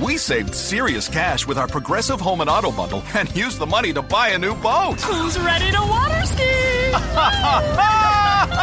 [0.00, 3.92] We saved serious cash with our Progressive Home and Auto bundle and used the money
[3.94, 5.00] to buy a new boat.
[5.00, 6.42] Who's ready to water ski?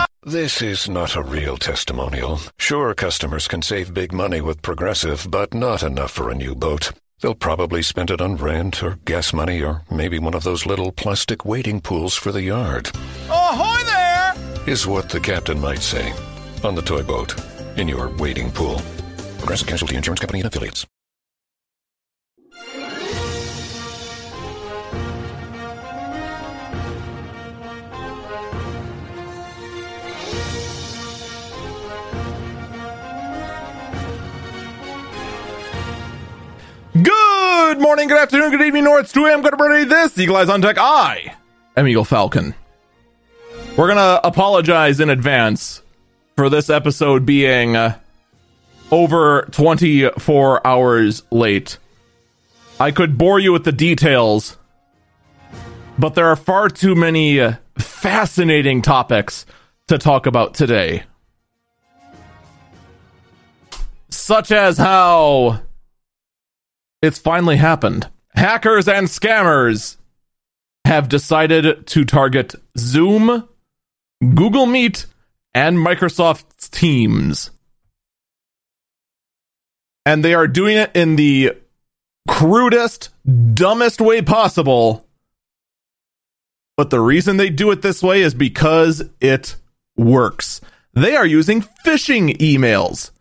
[0.26, 2.40] This is not a real testimonial.
[2.58, 6.94] Sure, customers can save big money with Progressive, but not enough for a new boat.
[7.20, 10.94] They'll probably spend it on rent or gas money or maybe one of those little
[10.94, 12.90] plastic wading pools for the yard.
[13.30, 14.34] Ahoy there!
[14.66, 16.14] Is what the captain might say.
[16.64, 17.36] On the toy boat.
[17.76, 18.82] In your wading pool.
[19.40, 20.86] Progressive Casualty Insurance Company and affiliates.
[37.66, 39.42] Good morning, good afternoon, good evening, North 2 a.m.
[39.42, 39.88] Good morning.
[39.88, 40.76] This Eagle Eyes on Tech.
[40.78, 41.34] I
[41.78, 42.54] am Eagle Falcon.
[43.78, 45.82] We're gonna apologize in advance
[46.36, 47.98] for this episode being uh,
[48.92, 51.78] over 24 hours late.
[52.82, 54.58] I could bore you with the details,
[55.98, 57.40] but there are far too many
[57.80, 59.46] fascinating topics
[59.88, 61.04] to talk about today.
[64.10, 65.62] Such as how
[67.04, 68.10] it's finally happened.
[68.30, 69.98] Hackers and scammers
[70.86, 73.48] have decided to target Zoom,
[74.22, 75.06] Google Meet,
[75.54, 77.52] and Microsoft Teams.
[80.06, 81.58] And they are doing it in the
[82.30, 83.10] crudest,
[83.54, 85.06] dumbest way possible.
[86.78, 89.58] But the reason they do it this way is because it
[89.98, 90.62] works.
[90.94, 93.12] They are using phishing emails.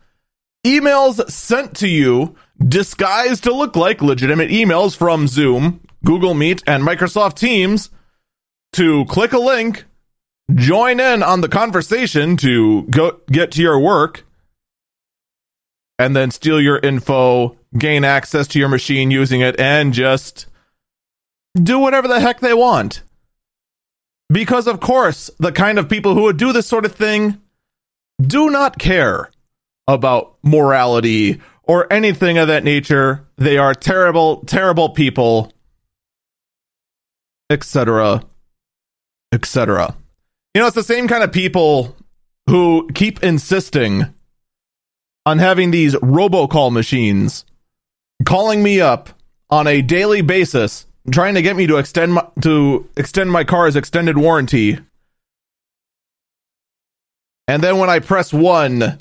[0.65, 6.83] Emails sent to you disguised to look like legitimate emails from Zoom, Google Meet, and
[6.83, 7.89] Microsoft Teams
[8.71, 9.83] to click a link,
[10.53, 14.25] join in on the conversation to go get to your work,
[15.99, 20.45] and then steal your info, gain access to your machine using it, and just
[21.61, 23.03] do whatever the heck they want.
[24.31, 27.41] Because, of course, the kind of people who would do this sort of thing
[28.21, 29.29] do not care
[29.87, 33.27] about morality or anything of that nature.
[33.37, 35.51] They are terrible, terrible people,
[37.49, 38.23] etc.,
[39.31, 39.95] etc.
[40.53, 41.95] You know, it's the same kind of people
[42.47, 44.13] who keep insisting
[45.25, 47.45] on having these robocall machines
[48.25, 49.09] calling me up
[49.49, 53.75] on a daily basis trying to get me to extend my to extend my car's
[53.75, 54.79] extended warranty
[57.47, 58.99] and then when i press 1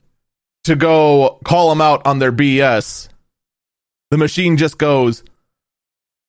[0.64, 3.08] to go call them out on their bs
[4.10, 5.22] the machine just goes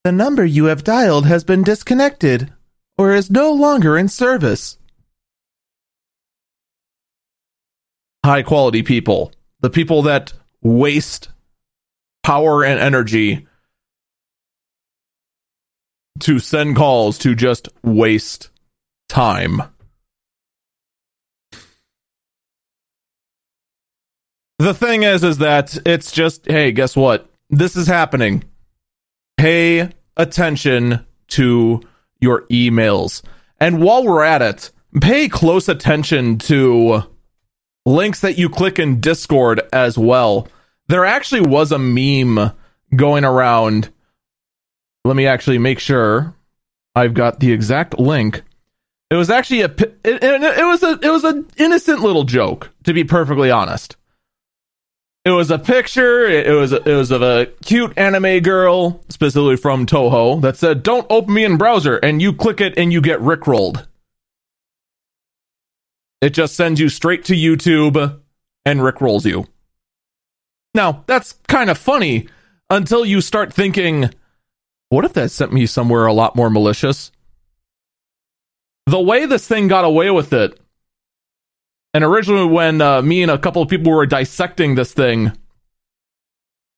[0.04, 2.52] the number you have dialed has been disconnected
[2.98, 4.78] or is no longer in service
[8.26, 11.30] high quality people the people that waste
[12.24, 13.46] power and energy
[16.20, 18.50] to send calls to just waste
[19.10, 19.62] time.
[24.64, 27.30] The thing is, is that it's just, hey, guess what?
[27.50, 28.46] This is happening.
[29.36, 31.82] Pay attention to
[32.22, 33.24] your emails.
[33.60, 37.04] And while we're at it, pay close attention to
[37.86, 40.48] links that you click in Discord as well.
[40.88, 42.54] There actually was a meme
[42.96, 43.92] going around.
[45.04, 46.38] Let me actually make sure
[46.96, 48.44] I've got the exact link.
[49.12, 52.72] It was actually a it, it, it was a it was an innocent little joke
[52.86, 53.98] to be perfectly honest.
[55.26, 56.26] It was a picture.
[56.26, 61.08] It, was it was of a cute anime girl, specifically from Touhou, that said, "Don't
[61.10, 63.86] open me in browser," and you click it and you get rickrolled.
[66.22, 68.20] It just sends you straight to YouTube
[68.66, 69.46] and rickrolls you.
[70.74, 72.28] Now, that's kind of funny
[72.70, 74.10] until you start thinking,
[74.90, 77.12] what if that sent me somewhere a lot more malicious?
[78.86, 80.60] The way this thing got away with it,
[81.94, 85.32] and originally when uh, me and a couple of people were dissecting this thing,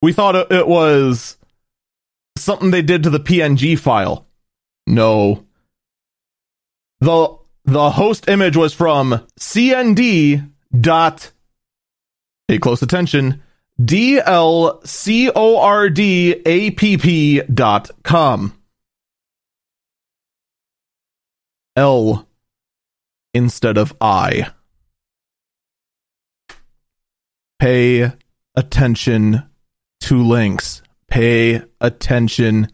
[0.02, 1.38] we thought it was
[2.38, 4.28] something they did to the PNG file.
[4.86, 5.46] No.
[7.00, 11.32] The the host image was from cnd dot
[12.48, 13.42] pay close attention
[13.84, 18.54] d l c o r d a p p dot com
[21.76, 22.28] l
[23.34, 24.48] instead of i
[27.66, 28.12] pay
[28.56, 29.42] attention
[30.00, 32.68] to links pay attention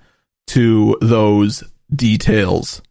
[0.47, 1.63] to those
[1.95, 2.81] details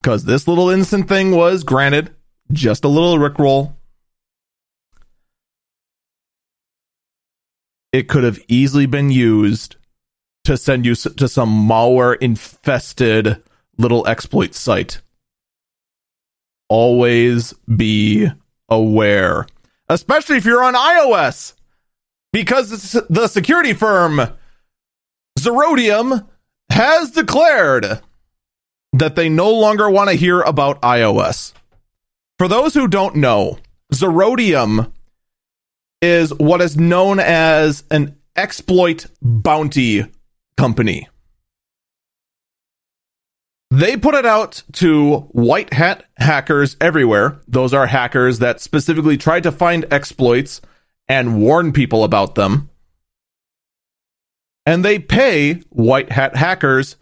[0.00, 2.14] because this little instant thing was granted
[2.52, 3.74] just a little rickroll.
[7.92, 9.76] it could have easily been used
[10.44, 13.42] to send you to some malware infested
[13.76, 15.02] little exploit site.
[16.70, 18.30] Always be
[18.72, 19.46] aware,
[19.88, 21.54] especially if you're on iOS,
[22.32, 24.20] because the security firm
[25.38, 26.26] Zerodium
[26.70, 28.00] has declared
[28.92, 31.52] that they no longer want to hear about iOS.
[32.38, 33.58] For those who don't know,
[33.92, 34.92] Zerodium
[36.00, 40.06] is what is known as an exploit bounty
[40.56, 41.08] company.
[43.72, 47.40] They put it out to white hat hackers everywhere.
[47.48, 50.60] Those are hackers that specifically try to find exploits
[51.08, 52.68] and warn people about them.
[54.66, 56.96] And they pay white hat hackers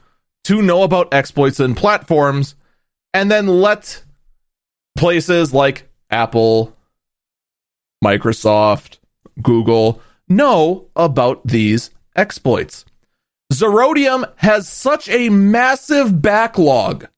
[0.45, 2.55] to know about exploits and platforms
[3.13, 4.05] and then let
[4.97, 6.77] places like Apple,
[8.05, 8.99] Microsoft,
[9.43, 12.85] Google know about these exploits.
[13.53, 17.09] Zerodium has such a massive backlog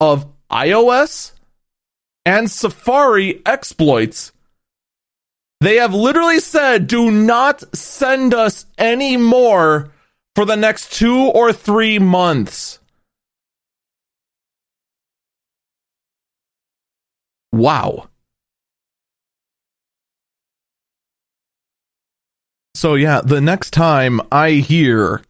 [0.00, 1.32] of iOS
[2.26, 4.32] and Safari exploits.
[5.60, 9.90] They have literally said, do not send us any more
[10.34, 12.78] for the next two or three months.
[17.52, 18.08] Wow.
[22.74, 25.22] So yeah, the next time I hear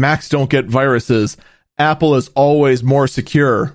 [0.00, 1.36] Macs don't get viruses,
[1.78, 3.74] Apple is always more secure.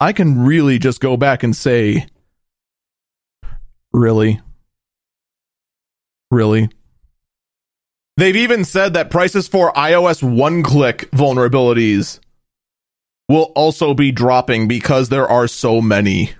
[0.00, 2.06] I can really just go back and say,
[3.92, 4.40] really?
[6.30, 6.70] Really?
[8.16, 12.20] They've even said that prices for iOS one click vulnerabilities
[13.28, 16.32] will also be dropping because there are so many.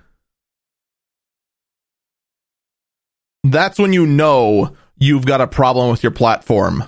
[3.45, 6.85] that's when you know you've got a problem with your platform.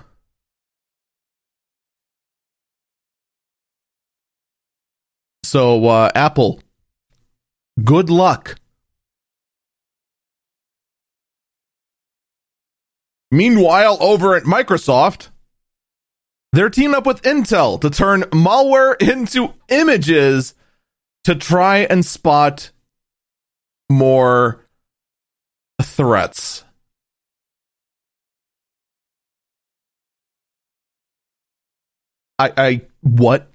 [5.45, 6.63] So, uh, Apple,
[7.83, 8.57] good luck.
[13.31, 15.29] Meanwhile, over at Microsoft,
[16.53, 20.55] they're teaming up with Intel to turn malware into images
[21.25, 22.71] to try and spot
[23.89, 24.67] more
[25.81, 26.65] threats.
[32.43, 33.49] I, I, what?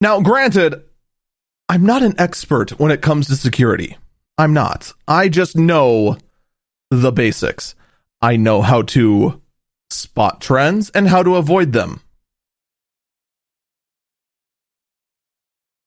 [0.00, 0.82] Now, granted,
[1.68, 3.98] I'm not an expert when it comes to security.
[4.38, 4.94] I'm not.
[5.06, 6.16] I just know
[6.90, 7.74] the basics.
[8.22, 9.42] I know how to
[9.90, 12.00] spot trends and how to avoid them.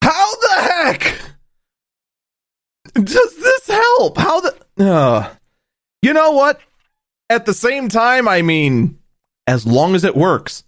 [0.04, 1.22] How the heck
[2.94, 4.18] does this help?
[4.18, 4.56] How the.
[4.78, 5.30] Uh,
[6.04, 6.60] you know what?
[7.32, 9.01] At the same time, I mean,
[9.52, 10.64] as long as it works.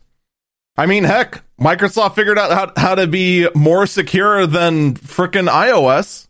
[0.75, 6.27] I mean, heck, Microsoft figured out how, how to be more secure than frickin' iOS.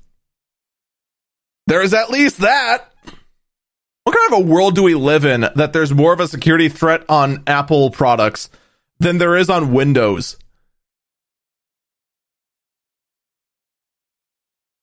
[1.65, 2.91] There's at least that.
[4.03, 6.69] What kind of a world do we live in that there's more of a security
[6.69, 8.51] threat on Apple products
[8.99, 10.37] than there is on Windows?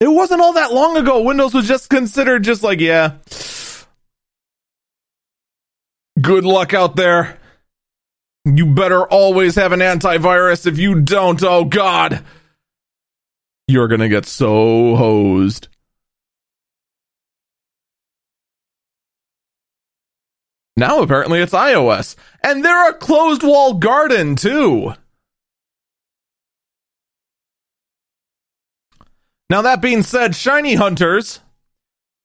[0.00, 1.22] It wasn't all that long ago.
[1.22, 3.18] Windows was just considered just like, yeah.
[6.20, 7.39] Good luck out there.
[8.44, 10.66] You better always have an antivirus.
[10.66, 12.24] If you don't, oh god.
[13.68, 15.68] You're going to get so hosed.
[20.76, 22.16] Now apparently it's iOS.
[22.42, 24.94] And they're a closed wall garden too.
[29.50, 31.40] Now, that being said, Shiny Hunters,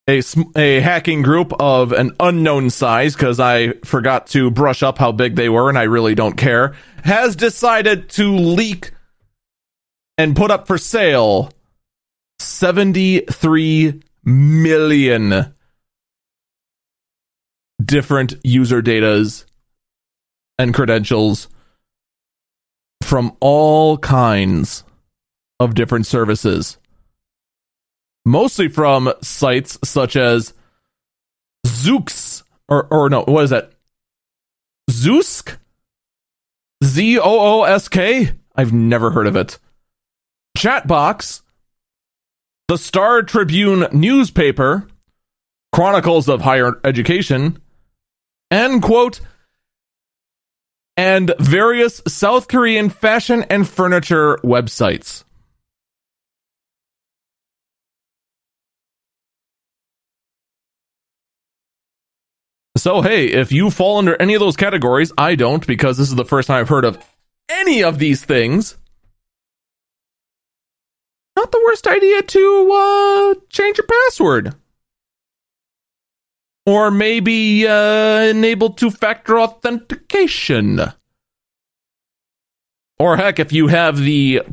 [0.07, 0.21] a,
[0.55, 5.35] a hacking group of an unknown size, because I forgot to brush up how big
[5.35, 8.91] they were and I really don't care, has decided to leak
[10.17, 11.51] and put up for sale
[12.39, 15.53] 73 million
[17.83, 19.45] different user datas
[20.57, 21.47] and credentials
[23.03, 24.83] from all kinds
[25.59, 26.77] of different services
[28.25, 30.53] mostly from sites such as
[31.65, 33.71] Zooks or or no, what is that?
[34.89, 35.57] Zoosk?
[36.83, 38.31] Z O O S K?
[38.55, 39.59] I've never heard of it.
[40.57, 41.41] Chatbooks,
[42.67, 44.87] the Star Tribune newspaper,
[45.73, 47.61] Chronicles of Higher Education,
[48.49, 49.19] and quote
[50.97, 55.24] and various South Korean fashion and furniture websites.
[62.85, 66.13] So, hey, if you fall under any of those categories, I don't because this is
[66.13, 67.03] the first time I've heard of
[67.49, 68.77] any of these things.
[71.35, 74.53] Not the worst idea to uh, change your password.
[76.67, 80.81] Or maybe uh, enable two factor authentication.
[82.99, 84.43] Or heck, if you have the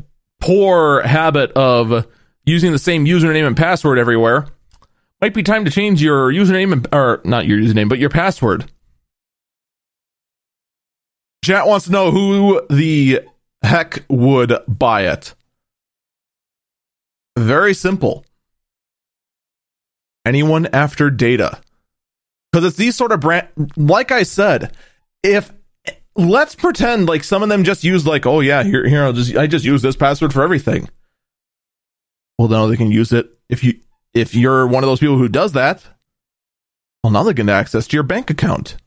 [0.41, 2.07] poor habit of
[2.45, 4.47] using the same username and password everywhere,
[5.23, 8.69] might be time to change your username and, or not your username, but your password.
[11.45, 13.21] Chat wants to know who the
[13.61, 15.33] heck would buy it.
[17.39, 18.25] Very simple.
[20.25, 21.61] Anyone after data.
[22.51, 24.75] Because it's these sort of brand, like I said,
[25.23, 25.53] if
[26.17, 29.37] let's pretend like some of them just use like, oh yeah, here, here, I'll just,
[29.37, 30.89] I just use this password for everything.
[32.37, 33.79] Well, now they can use it if you,
[34.13, 35.83] if you're one of those people who does that.
[37.03, 38.77] Well, now they can access to your bank account,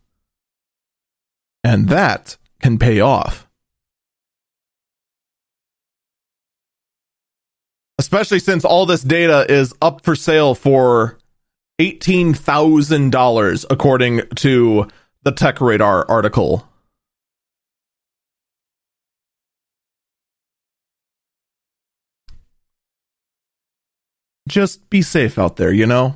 [1.62, 3.46] and that can pay off.
[7.98, 11.18] Especially since all this data is up for sale for
[11.80, 14.88] $18,000, according to
[15.22, 16.66] the Tech Radar article.
[24.48, 26.14] Just be safe out there, you know?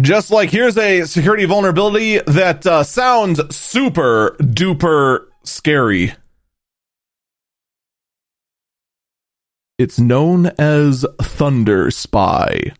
[0.00, 6.14] Just like here's a security vulnerability that uh, sounds super duper scary.
[9.78, 12.74] It's known as Thunderspy.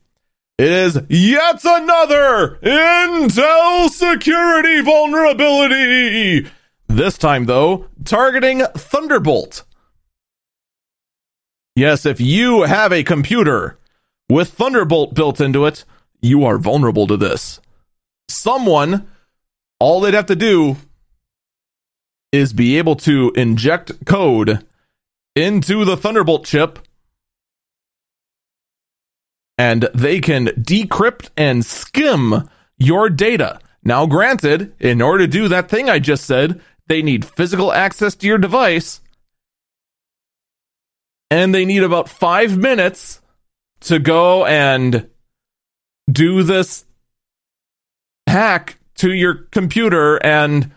[0.58, 6.50] It is yet another Intel security vulnerability.
[6.86, 9.64] This time, though, targeting Thunderbolt.
[11.76, 13.78] Yes, if you have a computer
[14.30, 15.84] with Thunderbolt built into it,
[16.22, 17.60] you are vulnerable to this.
[18.30, 19.06] Someone,
[19.78, 20.76] all they'd have to do
[22.32, 24.66] is be able to inject code
[25.34, 26.78] into the Thunderbolt chip
[29.58, 33.58] and they can decrypt and skim your data.
[33.84, 38.14] Now, granted, in order to do that thing I just said, they need physical access
[38.16, 39.00] to your device,
[41.30, 43.20] and they need about five minutes
[43.80, 45.08] to go and
[46.10, 46.84] do this
[48.26, 50.72] hack to your computer, and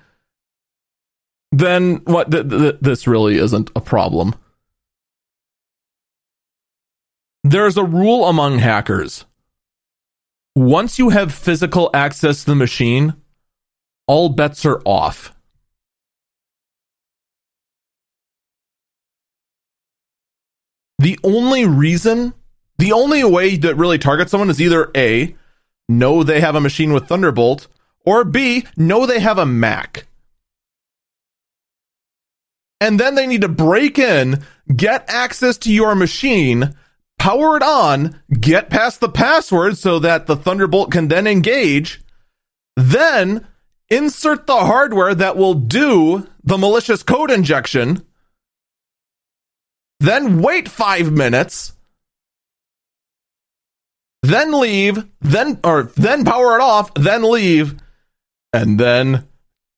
[1.51, 2.32] then what?
[2.32, 4.36] Th- th- this really isn't a problem.
[7.44, 9.25] There's a rule among hackers.
[10.56, 13.13] Once you have physical access to the machine,
[14.08, 15.34] all bets are off.
[21.00, 22.34] The only reason,
[22.77, 25.36] the only way that really targets someone is either A,
[25.88, 27.68] know they have a machine with Thunderbolt,
[28.06, 30.06] or B, know they have a Mac.
[32.82, 34.44] And then they need to break in,
[34.75, 36.75] get access to your machine,
[37.18, 42.01] power it on, get past the password so that the Thunderbolt can then engage,
[42.75, 43.48] then
[43.89, 48.06] insert the hardware that will do the malicious code injection,
[50.00, 51.74] then wait five minutes,
[54.24, 57.75] then leave, then or then power it off, then leave,
[58.53, 59.27] and then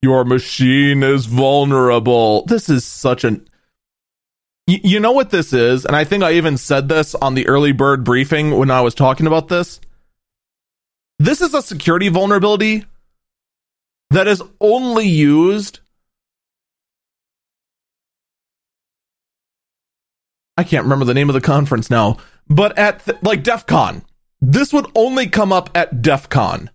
[0.01, 2.45] your machine is vulnerable.
[2.45, 3.47] This is such an
[4.67, 5.85] you know what this is?
[5.85, 8.95] And I think I even said this on the early bird briefing when I was
[8.95, 9.81] talking about this.
[11.19, 12.85] This is a security vulnerability
[14.11, 15.80] that is only used.
[20.58, 22.17] I can't remember the name of the conference now,
[22.48, 24.03] but at th- like DEF CON.
[24.41, 26.70] This would only come up at DEF CON.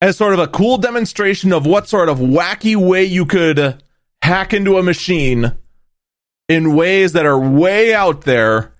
[0.00, 3.82] as sort of a cool demonstration of what sort of wacky way you could
[4.22, 5.52] hack into a machine
[6.48, 8.72] in ways that are way out there.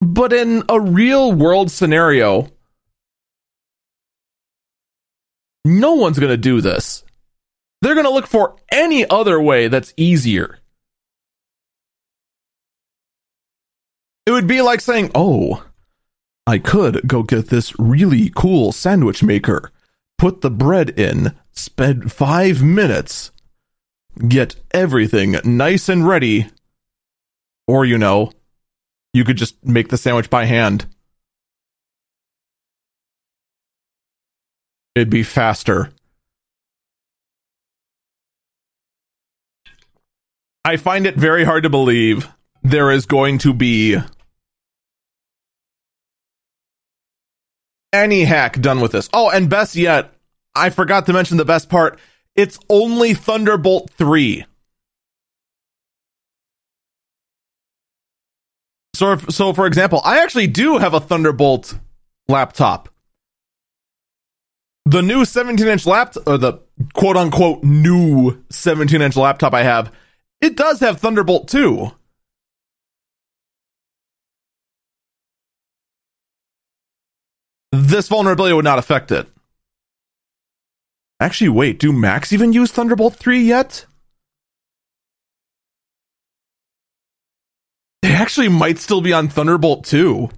[0.00, 2.48] But in a real world scenario,
[5.64, 7.04] no one's going to do this.
[7.80, 10.58] They're going to look for any other way that's easier.
[14.24, 15.64] It would be like saying, oh,
[16.46, 19.70] I could go get this really cool sandwich maker,
[20.16, 23.32] put the bread in, spend five minutes,
[24.28, 26.48] get everything nice and ready.
[27.66, 28.32] Or, you know,
[29.12, 30.86] you could just make the sandwich by hand.
[34.94, 35.90] It'd be faster.
[40.64, 42.28] I find it very hard to believe
[42.62, 43.98] there is going to be
[47.92, 49.08] any hack done with this.
[49.12, 50.14] Oh, and best yet,
[50.54, 51.98] I forgot to mention the best part.
[52.36, 54.44] It's only Thunderbolt 3.
[58.94, 61.74] So, so for example, I actually do have a Thunderbolt
[62.28, 62.88] laptop.
[64.84, 66.54] The new 17 inch laptop, or the
[66.92, 69.92] quote unquote new 17 inch laptop I have,
[70.40, 71.92] it does have Thunderbolt 2.
[77.70, 79.28] This vulnerability would not affect it.
[81.20, 83.86] Actually, wait, do Macs even use Thunderbolt 3 yet?
[88.02, 90.28] They actually might still be on Thunderbolt 2.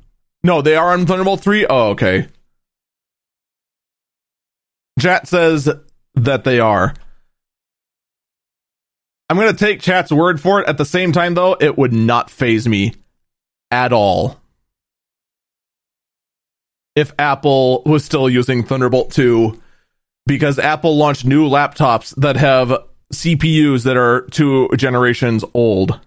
[0.43, 1.67] No, they are on Thunderbolt 3?
[1.67, 2.29] Oh, okay.
[4.99, 5.69] Chat says
[6.15, 6.95] that they are.
[9.29, 10.69] I'm going to take chat's word for it.
[10.69, 12.95] At the same time, though, it would not phase me
[13.71, 14.39] at all
[16.95, 19.61] if Apple was still using Thunderbolt 2
[20.27, 22.73] because Apple launched new laptops that have
[23.13, 25.99] CPUs that are two generations old.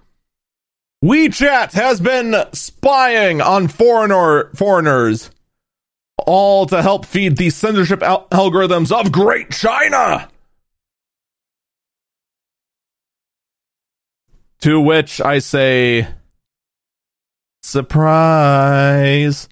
[1.04, 5.30] WeChat has been spying on foreigner foreigners
[6.26, 10.30] all to help feed the censorship al- algorithms of Great China.
[14.62, 16.08] To which I say,
[17.62, 19.48] surprise.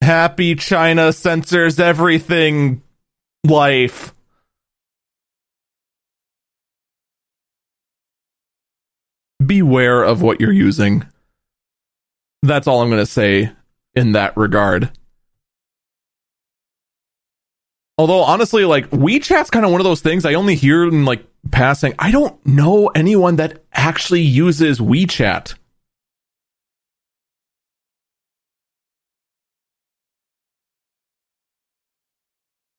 [0.00, 2.82] Happy China censors everything
[3.44, 4.14] life.
[9.44, 11.04] Beware of what you're using.
[12.42, 13.52] That's all I'm going to say
[13.94, 14.90] in that regard.
[17.98, 21.24] Although honestly, like WeChat's kind of one of those things I only hear in like
[21.50, 21.94] passing.
[21.98, 25.54] I don't know anyone that actually uses WeChat.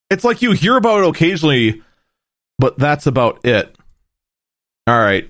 [0.10, 1.82] It's like you hear about it occasionally,
[2.60, 3.76] but that's about it.
[4.86, 5.30] All right.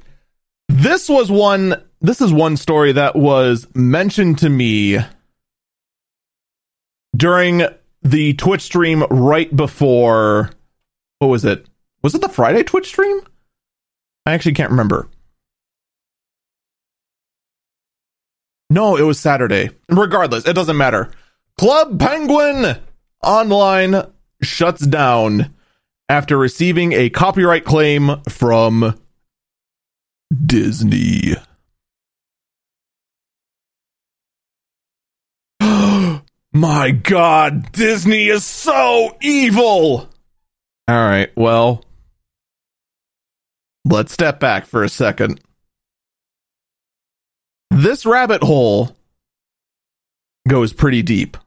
[0.67, 4.99] This was one this is one story that was mentioned to me
[7.15, 7.63] during
[8.03, 10.51] the Twitch stream right before
[11.19, 11.65] what was it?
[12.03, 13.21] Was it the Friday Twitch stream?
[14.25, 15.07] I actually can't remember.
[18.69, 19.69] No, it was Saturday.
[19.89, 21.11] Regardless, it doesn't matter.
[21.57, 22.77] Club Penguin
[23.23, 24.03] Online
[24.41, 25.53] shuts down
[26.09, 28.99] after receiving a copyright claim from
[30.45, 31.35] Disney.
[36.53, 40.07] My god, Disney is so evil!
[40.89, 41.83] Alright, well,
[43.85, 45.41] let's step back for a second.
[47.71, 48.95] This rabbit hole
[50.47, 51.37] goes pretty deep.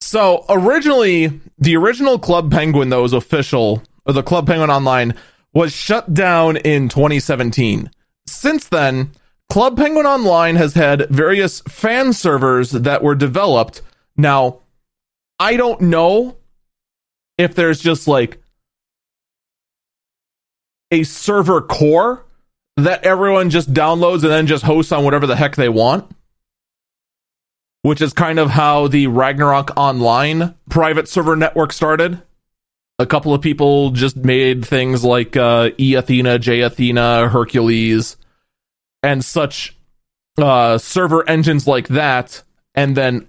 [0.00, 5.14] So originally, the original Club Penguin that was official, or the Club Penguin Online,
[5.52, 7.90] was shut down in 2017.
[8.26, 9.10] Since then,
[9.52, 13.82] Club Penguin Online has had various fan servers that were developed.
[14.16, 14.60] Now,
[15.38, 16.38] I don't know
[17.36, 18.40] if there's just like
[20.90, 22.24] a server core
[22.78, 26.10] that everyone just downloads and then just hosts on whatever the heck they want
[27.82, 32.22] which is kind of how the Ragnarok Online private server network started.
[32.98, 38.16] A couple of people just made things like uh, E Athena, jAthena, Hercules,
[39.02, 39.76] and such
[40.38, 42.42] uh, server engines like that,
[42.74, 43.28] and then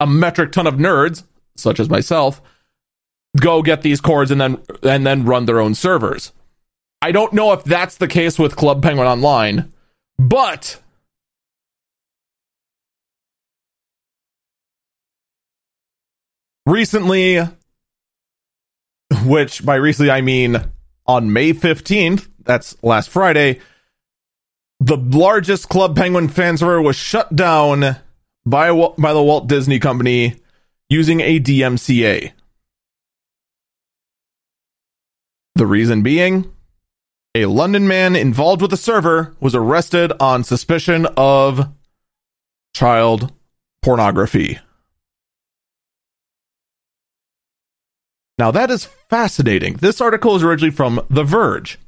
[0.00, 1.24] a metric ton of nerds,
[1.56, 2.40] such as myself,
[3.36, 6.32] go get these cores and then and then run their own servers.
[7.02, 9.72] I don't know if that's the case with Club Penguin Online,
[10.18, 10.80] but
[16.66, 17.40] recently,
[19.24, 20.56] which by recently I mean
[21.06, 23.60] on May 15th, that's last Friday,
[24.80, 27.96] the largest Club Penguin fan server was shut down
[28.44, 30.36] by, by the Walt Disney Company
[30.88, 32.32] using a DMCA.
[35.54, 36.52] The reason being,
[37.34, 41.68] a London man involved with the server was arrested on suspicion of
[42.74, 43.32] child
[43.82, 44.58] pornography.
[48.36, 49.74] Now that is fascinating.
[49.74, 51.78] This article is originally from The Verge.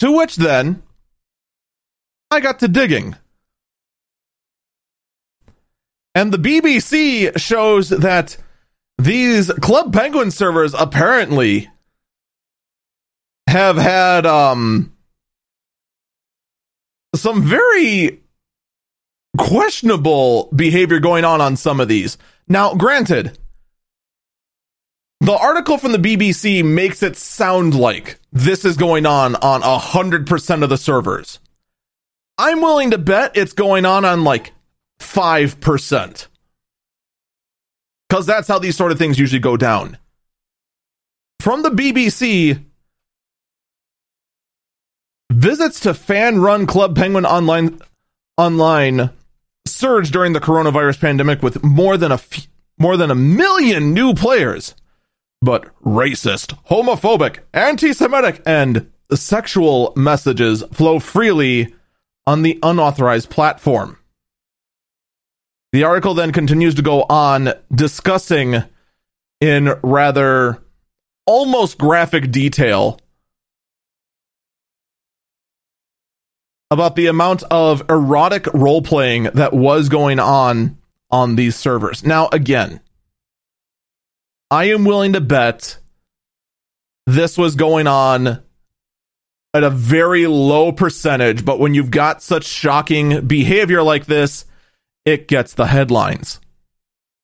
[0.00, 0.82] To which then
[2.34, 3.14] I got to digging.
[6.16, 8.36] And the BBC shows that
[8.98, 11.70] these Club Penguin servers apparently
[13.46, 14.92] have had um
[17.14, 18.20] some very
[19.38, 22.18] questionable behavior going on on some of these.
[22.48, 23.38] Now, granted,
[25.20, 30.62] the article from the BBC makes it sound like this is going on on 100%
[30.62, 31.38] of the servers.
[32.38, 34.52] I'm willing to bet it's going on on like
[35.00, 36.26] 5%.
[38.08, 39.98] Because that's how these sort of things usually go down.
[41.40, 42.62] From the BBC,
[45.30, 47.80] visits to fan run Club Penguin online
[48.36, 49.10] online
[49.66, 52.46] surged during the coronavirus pandemic with more than a f-
[52.78, 54.74] more than a million new players.
[55.42, 61.74] But racist, homophobic, anti-Semitic, and sexual messages flow freely
[62.26, 63.98] on the unauthorized platform.
[65.72, 68.62] The article then continues to go on discussing
[69.40, 70.62] in rather
[71.26, 73.00] almost graphic detail
[76.70, 80.78] about the amount of erotic role playing that was going on
[81.10, 82.04] on these servers.
[82.04, 82.80] Now, again,
[84.50, 85.78] I am willing to bet
[87.06, 88.43] this was going on
[89.54, 94.44] at a very low percentage, but when you've got such shocking behavior like this,
[95.04, 96.40] it gets the headlines.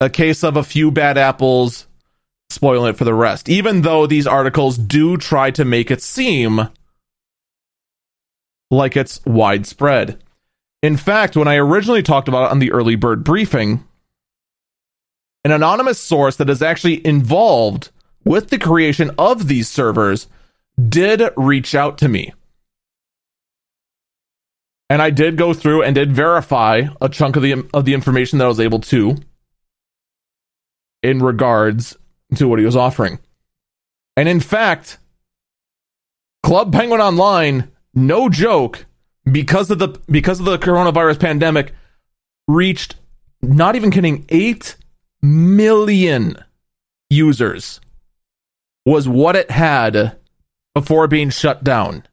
[0.01, 1.89] A case of a few bad apples
[2.49, 6.69] spoiling it for the rest, even though these articles do try to make it seem
[8.71, 10.23] like it's widespread.
[10.83, 13.85] In fact, when I originally talked about it on the early bird briefing,
[15.45, 17.91] an anonymous source that is actually involved
[18.25, 20.29] with the creation of these servers
[20.89, 22.33] did reach out to me.
[24.89, 28.39] And I did go through and did verify a chunk of the of the information
[28.39, 29.17] that I was able to
[31.03, 31.97] in regards
[32.35, 33.21] to what he was offering.
[34.17, 34.99] And in fact,
[36.43, 38.87] Club Penguin Online no joke,
[39.31, 41.73] because of the because of the coronavirus pandemic,
[42.49, 42.97] reached
[43.43, 44.77] not even kidding eight
[45.23, 46.37] million
[47.09, 47.81] users
[48.85, 50.17] was what it had
[50.75, 52.05] before being shut down.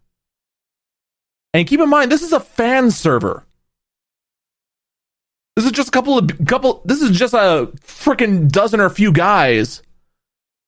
[1.53, 3.45] And keep in mind, this is a fan server.
[5.55, 6.83] This is just a couple of couple.
[6.85, 9.81] This is just a freaking dozen or few guys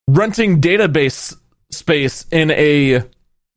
[0.08, 1.38] renting database
[1.71, 3.04] space in a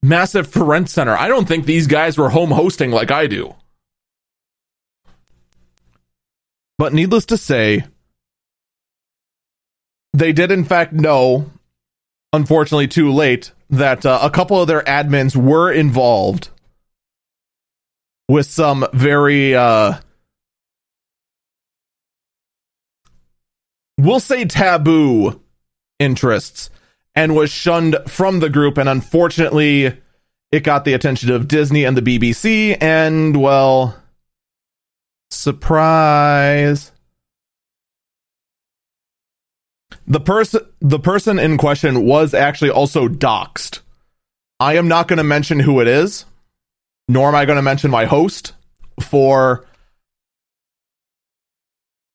[0.02, 1.16] massive for rent center.
[1.16, 3.54] I don't think these guys were home hosting like I do.
[6.76, 7.84] But needless to say,
[10.12, 11.50] they did in fact know,
[12.32, 16.50] unfortunately too late, that uh, a couple of their admins were involved
[18.28, 19.94] with some very uh
[23.98, 25.40] we'll say taboo
[25.98, 26.70] interests
[27.14, 28.78] and was shunned from the group.
[28.78, 29.96] And unfortunately,
[30.50, 32.76] it got the attention of Disney and the BBC.
[32.80, 33.96] And well,
[35.30, 36.91] surprise.
[40.06, 43.80] The person the person in question was actually also doxxed.
[44.60, 46.24] I am not going to mention who it is,
[47.08, 48.52] nor am I going to mention my host
[49.00, 49.66] for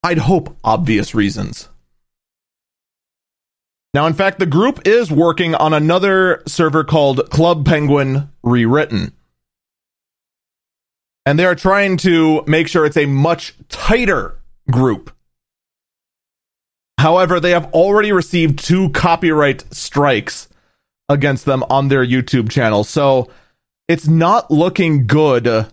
[0.04, 1.70] I'd hope obvious reasons.
[3.94, 9.12] Now, in fact, the group is working on another server called Club Penguin Rewritten.
[11.26, 15.17] And they are trying to make sure it's a much tighter group.
[16.98, 20.48] However, they have already received two copyright strikes
[21.10, 22.84] against them on their YouTube channel.
[22.84, 23.30] So
[23.88, 25.68] it's not looking good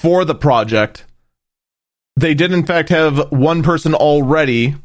[0.00, 1.04] for the project.
[2.16, 4.76] They did, in fact, have one person already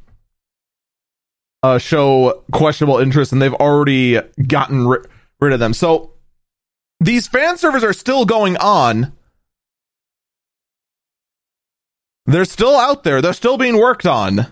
[1.64, 5.06] uh, show questionable interest and they've already gotten ri-
[5.40, 5.74] rid of them.
[5.74, 6.14] So
[7.00, 9.14] these fan servers are still going on.
[12.26, 13.22] They're still out there.
[13.22, 14.48] They're still being worked on.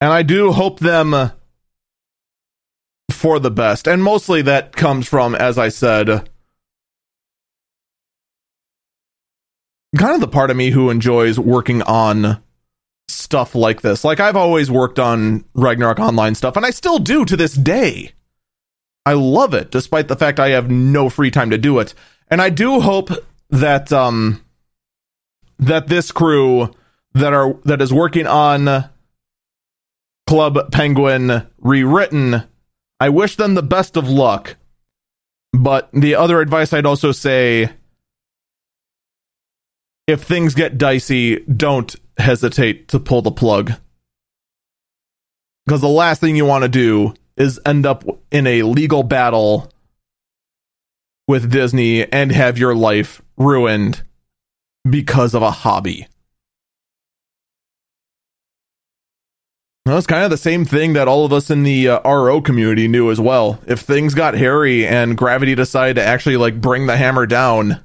[0.00, 1.32] And I do hope them
[3.10, 3.88] for the best.
[3.88, 6.28] And mostly that comes from, as I said,
[9.96, 12.40] kind of the part of me who enjoys working on
[13.08, 14.04] stuff like this.
[14.04, 18.12] Like I've always worked on Ragnarok Online stuff, and I still do to this day.
[19.04, 21.94] I love it, despite the fact I have no free time to do it.
[22.28, 23.10] And I do hope
[23.50, 24.42] that um
[25.58, 26.70] that this crew
[27.14, 28.84] that are that is working on
[30.28, 32.42] Club Penguin rewritten,
[33.00, 34.56] I wish them the best of luck.
[35.54, 37.70] But the other advice I'd also say
[40.06, 43.72] if things get dicey, don't hesitate to pull the plug.
[45.64, 49.72] Because the last thing you want to do is end up in a legal battle
[51.26, 54.02] with Disney and have your life ruined
[54.90, 56.06] because of a hobby.
[59.96, 62.88] It's kind of the same thing that all of us in the uh, RO community
[62.88, 63.60] knew as well.
[63.66, 67.82] If things got hairy and Gravity decided to actually like bring the hammer down,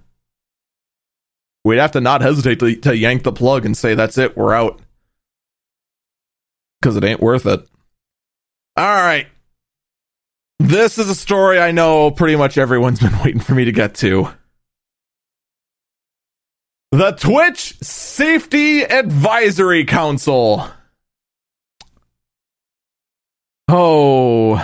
[1.63, 4.53] we'd have to not hesitate to, to yank the plug and say, "That's it, we're
[4.53, 4.79] out,"
[6.81, 7.65] because it ain't worth it.
[8.75, 9.27] All right,
[10.59, 13.95] this is a story I know pretty much everyone's been waiting for me to get
[13.95, 14.29] to.
[16.91, 20.69] The Twitch Safety Advisory Council.
[23.75, 24.61] Oh.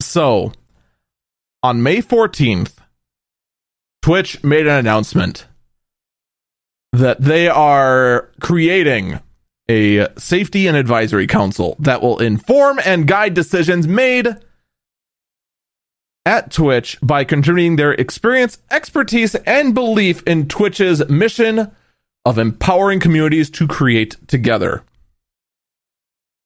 [0.00, 0.52] So,
[1.62, 2.76] on May 14th,
[4.00, 5.46] Twitch made an announcement
[6.94, 9.20] that they are creating
[9.68, 14.34] a safety and advisory council that will inform and guide decisions made
[16.24, 21.70] at Twitch by contributing their experience, expertise, and belief in Twitch's mission
[22.24, 24.82] of empowering communities to create together.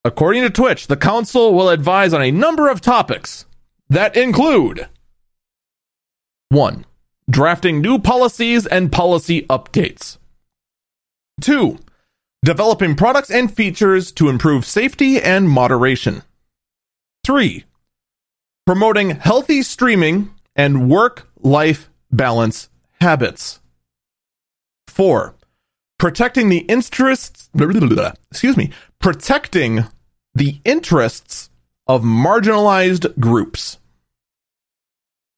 [0.06, 3.44] According to Twitch, the council will advise on a number of topics
[3.88, 4.88] that include
[6.50, 6.86] 1.
[7.28, 10.18] Drafting new policies and policy updates.
[11.40, 11.80] 2
[12.44, 16.22] developing products and features to improve safety and moderation.
[17.24, 17.64] 3.
[18.64, 22.68] Promoting healthy streaming and work life balance
[23.00, 23.58] habits.
[24.86, 25.34] 4.
[25.98, 27.50] Protecting the interests,
[28.30, 29.86] excuse me, protecting
[30.36, 31.48] the interests
[31.86, 33.78] of marginalized groups.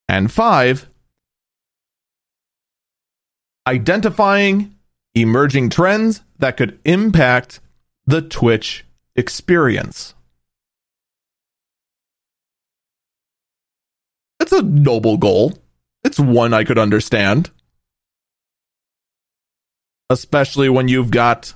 [0.09, 0.89] And 5.
[3.69, 4.75] Identifying
[5.15, 7.61] emerging trends that could impact
[8.07, 8.85] the Twitch
[9.15, 10.15] experience.
[14.41, 15.53] It's a noble goal.
[16.03, 17.51] It's one I could understand.
[20.11, 21.55] Especially when you've got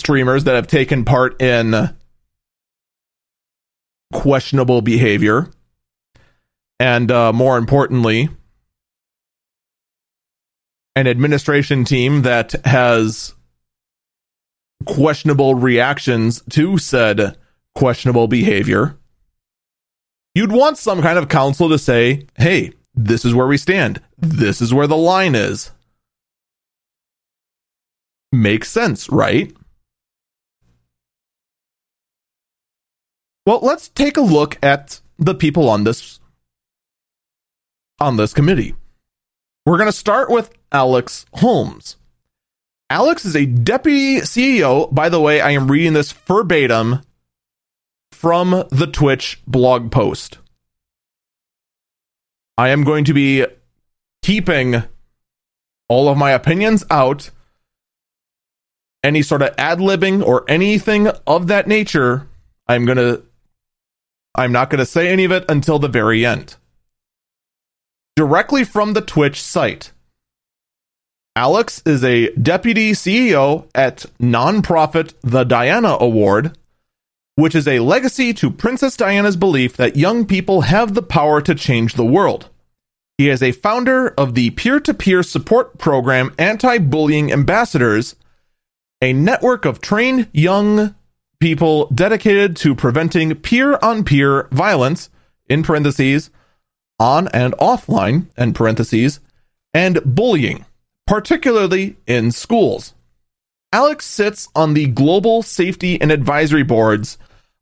[0.00, 1.94] streamers that have taken part in
[4.12, 5.48] questionable behavior.
[6.80, 8.30] And uh, more importantly,
[10.96, 13.34] an administration team that has
[14.86, 17.36] questionable reactions to said
[17.74, 18.98] questionable behavior,
[20.34, 24.00] you'd want some kind of council to say, hey, this is where we stand.
[24.18, 25.70] This is where the line is.
[28.32, 29.52] Makes sense, right?
[33.46, 36.20] Well, let's take a look at the people on this
[38.00, 38.74] on this committee.
[39.66, 41.96] We're going to start with Alex Holmes.
[42.88, 44.92] Alex is a deputy CEO.
[44.92, 47.02] By the way, I am reading this verbatim
[48.10, 50.38] from the Twitch blog post.
[52.58, 53.46] I am going to be
[54.22, 54.82] keeping
[55.88, 57.30] all of my opinions out.
[59.02, 62.28] Any sort of ad libbing or anything of that nature,
[62.66, 63.22] I'm going to
[64.34, 66.56] I'm not going to say any of it until the very end.
[68.16, 69.92] Directly from the Twitch site.
[71.36, 76.56] Alex is a deputy CEO at nonprofit The Diana Award,
[77.36, 81.54] which is a legacy to Princess Diana's belief that young people have the power to
[81.54, 82.48] change the world.
[83.16, 88.16] He is a founder of the peer to peer support program Anti Bullying Ambassadors,
[89.00, 90.94] a network of trained young
[91.40, 95.10] people dedicated to preventing peer on peer violence,
[95.48, 96.30] in parentheses,
[96.98, 99.20] on and offline, in parentheses,
[99.74, 100.64] and bullying
[101.10, 102.94] particularly in schools.
[103.72, 107.18] Alex sits on the global safety and advisory boards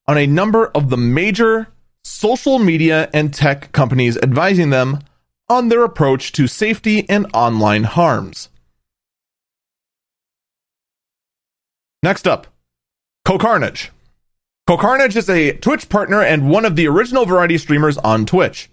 [0.06, 1.68] on a number of the major
[2.04, 4.98] social media and tech companies, advising them
[5.48, 8.50] on their approach to safety and online harms.
[12.02, 12.48] Next up,
[13.28, 13.90] CohhCarnage.
[14.66, 18.70] CohhCarnage is a Twitch partner and one of the original variety streamers on Twitch.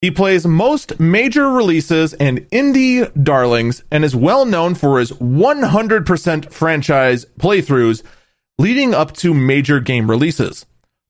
[0.00, 6.52] He plays most major releases and indie darlings and is well known for his 100%
[6.52, 8.02] franchise playthroughs
[8.58, 10.66] leading up to major game releases.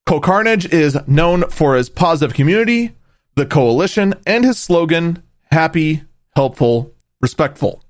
[0.06, 2.94] CohhCarnage is known for his positive community,
[3.34, 6.02] the coalition, and his slogan happy,
[6.36, 7.82] helpful, respectful.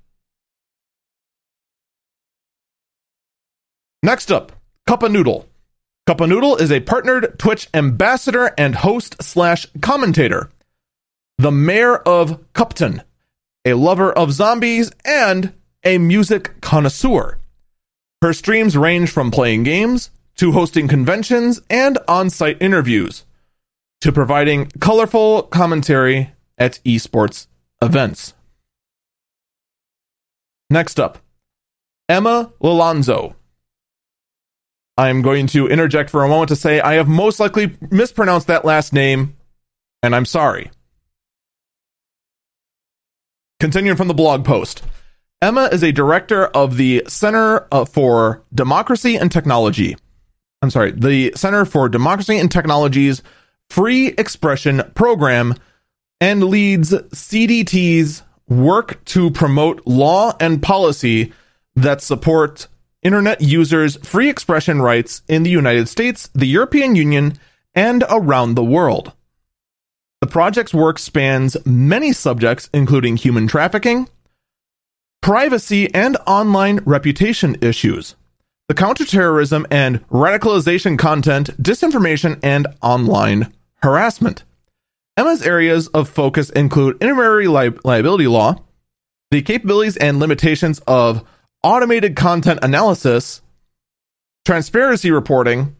[4.03, 4.51] Next up,
[4.87, 5.45] CupahNoodle.
[6.07, 10.49] Cuppa Noodle is a partnered Twitch ambassador and host slash commentator
[11.37, 13.01] the mayor of Cupton,
[13.65, 17.39] a lover of zombies, and a music connoisseur.
[18.21, 23.25] Her streams range from playing games to hosting conventions and on site interviews
[24.01, 27.47] to providing colorful commentary at esports
[27.81, 28.33] events.
[30.69, 31.19] Next up,
[32.07, 33.35] Emma Lalonzo.
[34.97, 38.65] I'm going to interject for a moment to say I have most likely mispronounced that
[38.65, 39.35] last name,
[40.03, 40.69] and I'm sorry.
[43.59, 44.83] Continuing from the blog post.
[45.41, 49.97] Emma is a director of the Center uh, for Democracy and Technology.
[50.61, 53.21] I'm sorry, the Center for Democracy and Technology's
[53.69, 55.55] Free Expression program
[56.21, 61.33] and leads CDT's work to promote law and policy
[61.75, 62.67] that support
[63.03, 67.37] internet users' free expression rights in the United States, the European Union,
[67.75, 69.13] and around the world.
[70.21, 74.07] The project's work spans many subjects, including human trafficking,
[75.21, 78.15] privacy, and online reputation issues,
[78.67, 84.43] the counterterrorism and radicalization content, disinformation, and online harassment.
[85.15, 88.55] Emma's areas of focus include intermediary li- liability law,
[89.31, 91.23] the capabilities and limitations of
[91.63, 93.41] automated content analysis,
[94.45, 95.75] transparency reporting,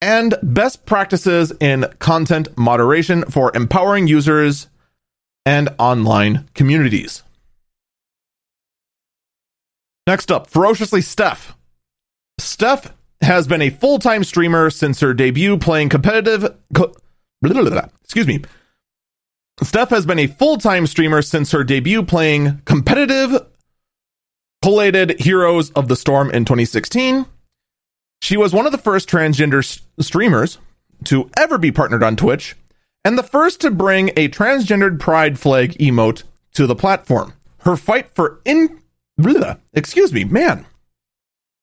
[0.00, 4.68] and best practices in content moderation for empowering users
[5.44, 7.22] and online communities.
[10.06, 11.54] Next up, Ferociously Steph.
[12.38, 16.54] Steph has been a full time streamer since her debut playing competitive.
[16.74, 16.94] Co-
[17.42, 18.42] excuse me.
[19.62, 23.46] Steph has been a full time streamer since her debut playing competitive
[24.62, 27.26] collegiate Heroes of the Storm in 2016.
[28.20, 30.58] She was one of the first transgender s- streamers
[31.04, 32.56] to ever be partnered on Twitch,
[33.04, 37.32] and the first to bring a transgendered pride flag emote to the platform.
[37.58, 38.80] Her fight for in
[39.16, 40.66] blah, excuse me, man.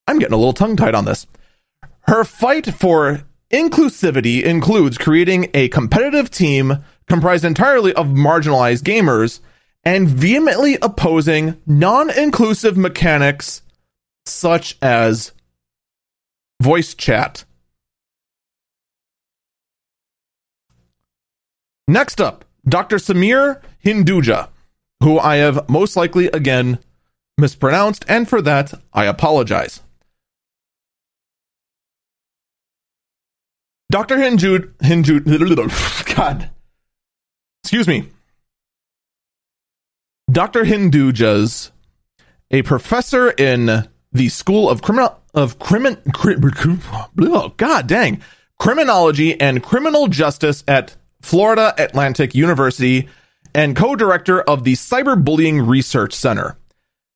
[0.08, 1.28] I'm getting a little tongue tied on this.
[2.02, 9.40] Her fight for inclusivity includes creating a competitive team comprised entirely of marginalized gamers
[9.86, 13.62] and vehemently opposing non inclusive mechanics
[14.26, 15.32] such as
[16.62, 17.46] voice chat.
[21.88, 22.98] Next up, Dr.
[22.98, 24.50] Samir Hinduja,
[25.04, 26.80] who I have most likely again
[27.38, 29.82] mispronounced, and for that I apologize.
[33.92, 34.18] Dr.
[34.18, 35.20] Hindu, Hindu,
[36.16, 36.50] God,
[37.64, 38.10] excuse me.
[40.32, 40.64] Dr.
[40.64, 41.70] Hindujas,
[42.50, 46.82] a professor in the School of Criminal of Crimin, crim,
[47.22, 48.22] oh, God dang,
[48.58, 53.08] Criminology and Criminal Justice at Florida Atlantic University,
[53.54, 56.58] and co-director of the Cyberbullying Research Center.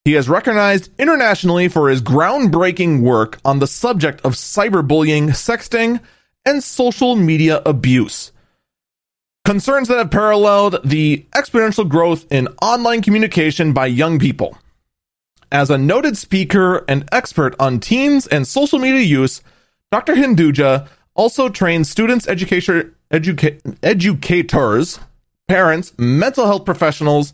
[0.05, 5.99] He is recognized internationally for his groundbreaking work on the subject of cyberbullying, sexting,
[6.45, 8.31] and social media abuse.
[9.49, 14.55] Concerns that have paralleled the exponential growth in online communication by young people.
[15.51, 19.41] As a noted speaker and expert on teens and social media use,
[19.91, 20.13] Dr.
[20.13, 22.91] Hinduja also trains students, educa-
[23.81, 24.99] educators,
[25.47, 27.33] parents, mental health professionals,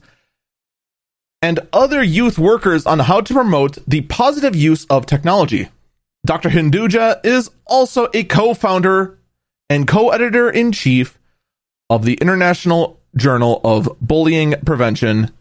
[1.41, 5.67] and other youth workers on how to promote the positive use of technology.
[6.25, 6.47] Dr.
[6.47, 9.19] Hinduja is also a co founder
[9.69, 11.19] and co editor in chief
[11.89, 15.31] of the International Journal of Bullying Prevention,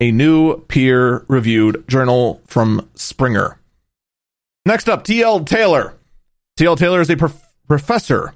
[0.00, 3.58] a new peer reviewed journal from Springer.
[4.66, 5.44] Next up, T.L.
[5.44, 5.94] Taylor.
[6.56, 6.76] T.L.
[6.76, 8.34] Taylor is a prof- professor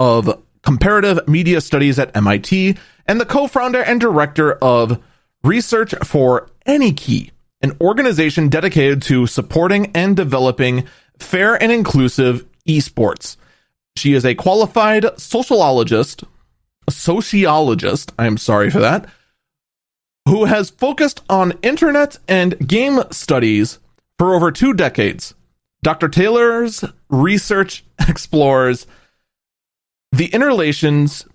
[0.00, 5.02] of comparative media studies at MIT and the co founder and director of
[5.44, 7.32] Research for AnyKey,
[7.62, 10.84] an organization dedicated to supporting and developing
[11.18, 13.36] fair and inclusive esports.
[13.96, 16.22] She is a qualified sociologist,
[16.86, 19.08] a sociologist, I'm sorry for that,
[20.28, 23.78] who has focused on internet and game studies
[24.18, 25.34] for over two decades.
[25.82, 26.08] Dr.
[26.08, 28.86] Taylor's research explores
[30.12, 31.26] the interrelations,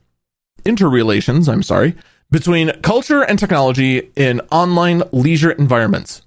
[0.64, 1.96] interrelations, I'm sorry,
[2.30, 6.22] between culture and technology in online leisure environments.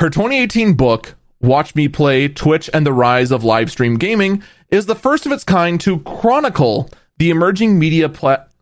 [0.00, 4.86] Her 2018 book, Watch Me Play Twitch and the Rise of Live Stream Gaming, is
[4.86, 6.90] the first of its kind to chronicle
[7.22, 8.10] the emerging media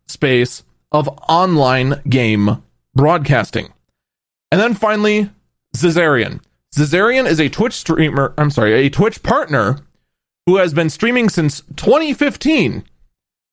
[0.06, 2.62] space of online game
[2.94, 3.72] broadcasting.
[4.52, 5.30] And then finally,
[5.74, 6.42] Zizaran.
[6.76, 9.78] Zizaran is a Twitch streamer, I'm sorry, a Twitch partner
[10.44, 12.84] who has been streaming since 2015.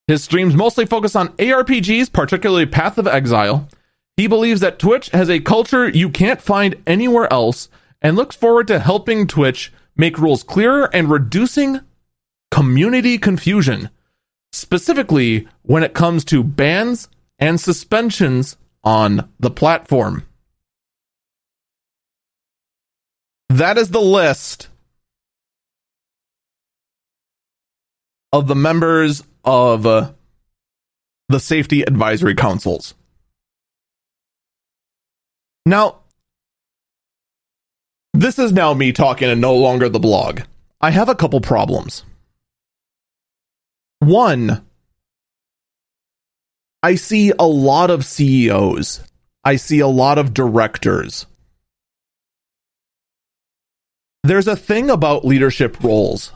[0.07, 3.69] His streams mostly focus on ARPGs, particularly Path of Exile.
[4.17, 7.69] He believes that Twitch has a culture you can't find anywhere else
[8.01, 11.79] and looks forward to helping Twitch make rules clearer and reducing
[12.51, 13.89] community confusion,
[14.51, 20.25] specifically when it comes to bans and suspensions on the platform.
[23.49, 24.69] That is the list
[28.33, 30.11] of the members of uh,
[31.29, 32.93] the safety advisory councils.
[35.65, 35.99] Now,
[38.13, 40.41] this is now me talking and no longer the blog.
[40.81, 42.03] I have a couple problems.
[43.99, 44.65] One,
[46.83, 49.01] I see a lot of CEOs.
[49.43, 51.25] I see a lot of directors.
[54.23, 56.33] There's a thing about leadership roles.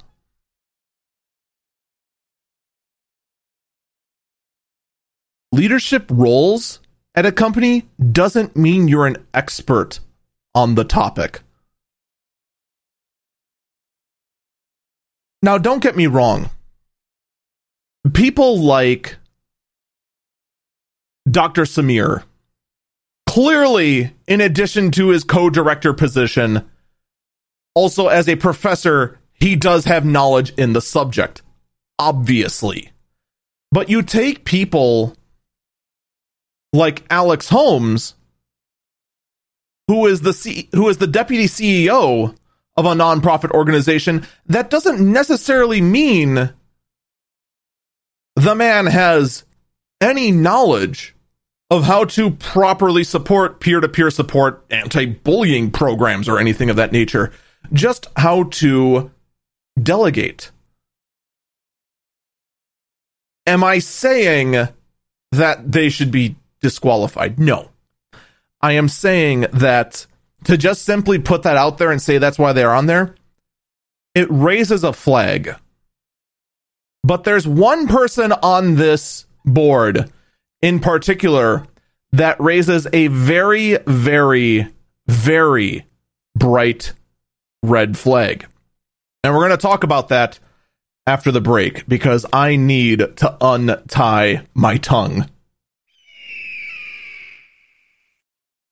[5.52, 6.80] Leadership roles
[7.14, 10.00] at a company doesn't mean you're an expert
[10.56, 11.42] on the topic.
[15.44, 16.50] Now, don't get me wrong.
[18.14, 19.18] People like
[21.30, 21.64] Dr.
[21.64, 22.24] Samir,
[23.28, 26.68] clearly, in addition to his co director position,
[27.76, 31.42] also as a professor, he does have knowledge in the subject,
[32.00, 32.92] obviously.
[33.72, 35.16] But you take people
[36.74, 38.16] like Alex Holmes,
[39.88, 42.36] who is the C- who is the deputy CEO
[42.78, 46.52] of a nonprofit organization, that doesn't necessarily mean
[48.36, 49.44] the man has
[50.00, 51.16] any knowledge
[51.70, 57.32] of how to properly support peer-to-peer support anti-bullying programs or anything of that nature
[57.72, 59.12] just how to
[59.82, 60.52] delegate.
[63.48, 64.68] Am i saying
[65.32, 67.40] that they should be disqualified?
[67.40, 67.70] No.
[68.62, 70.06] I am saying that
[70.44, 73.16] to just simply put that out there and say that's why they're on there
[74.14, 75.56] it raises a flag
[77.04, 80.12] but there's one person on this board
[80.62, 81.66] in particular
[82.12, 84.68] that raises a very, very,
[85.08, 85.86] very
[86.36, 86.94] bright
[87.64, 88.46] red flag.
[89.24, 90.40] And we're going to talk about that
[91.08, 95.30] after the break because I need to untie my tongue.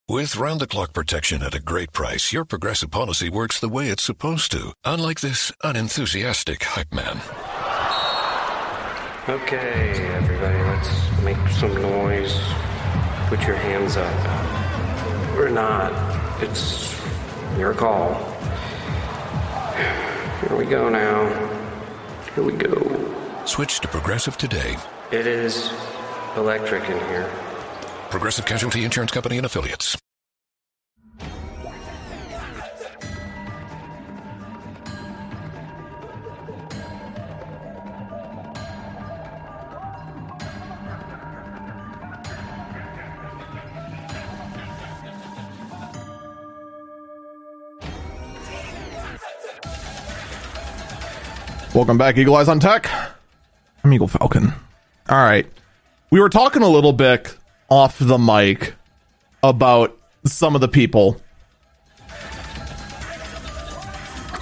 [0.08, 3.90] With round the clock protection at a great price, your progressive policy works the way
[3.90, 7.22] it's supposed to, unlike this unenthusiastic hype man.
[9.30, 12.34] Okay, everybody, let's make some noise.
[13.28, 15.38] Put your hands up.
[15.38, 15.92] Or not.
[16.42, 17.00] It's
[17.56, 18.16] your call.
[20.42, 21.30] Here we go now.
[22.34, 23.46] Here we go.
[23.46, 24.76] Switch to Progressive today.
[25.12, 25.72] It is
[26.36, 27.32] electric in here.
[28.10, 29.96] Progressive Casualty Insurance Company and Affiliates.
[51.80, 52.90] Welcome back, Eagle Eyes on Tech.
[53.86, 54.52] I'm Eagle Falcon.
[55.08, 55.48] All right.
[56.12, 57.34] We were talking a little bit
[57.70, 58.74] off the mic
[59.42, 61.22] about some of the people.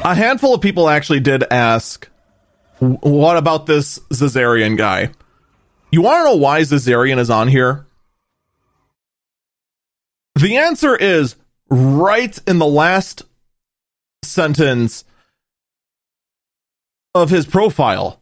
[0.04, 2.10] A handful of people actually did ask,
[2.80, 5.12] what about this Zizaran guy?
[5.92, 7.86] You want to know why Zizaran is on here?
[10.34, 11.36] The answer is
[11.70, 13.22] right in the last
[14.24, 15.04] sentence
[17.14, 18.22] of his profile.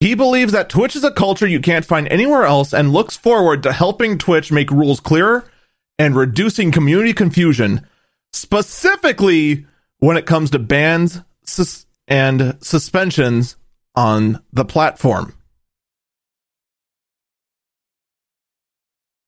[0.00, 3.62] He believes that Twitch is a culture you can't find anywhere else and looks forward
[3.62, 5.50] to helping Twitch make rules clearer
[5.98, 7.86] and reducing community confusion,
[8.32, 9.66] specifically
[10.00, 13.56] when it comes to bans sus- and suspensions
[13.94, 15.32] on the platform.